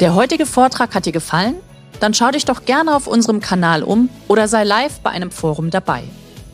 Der 0.00 0.14
heutige 0.14 0.46
Vortrag 0.46 0.94
hat 0.94 1.06
dir 1.06 1.12
gefallen? 1.12 1.56
Dann 2.00 2.14
schau 2.14 2.30
dich 2.30 2.44
doch 2.44 2.64
gerne 2.64 2.94
auf 2.94 3.06
unserem 3.06 3.40
Kanal 3.40 3.82
um 3.82 4.08
oder 4.28 4.46
sei 4.46 4.64
live 4.64 5.00
bei 5.00 5.10
einem 5.10 5.30
Forum 5.30 5.70
dabei. 5.70 6.04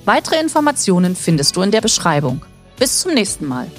Weitere 0.05 0.41
Informationen 0.41 1.15
findest 1.15 1.57
du 1.57 1.63
in 1.63 1.71
der 1.71 1.81
Beschreibung. 1.81 2.45
Bis 2.79 3.01
zum 3.01 3.15
nächsten 3.15 3.47
Mal. 3.47 3.71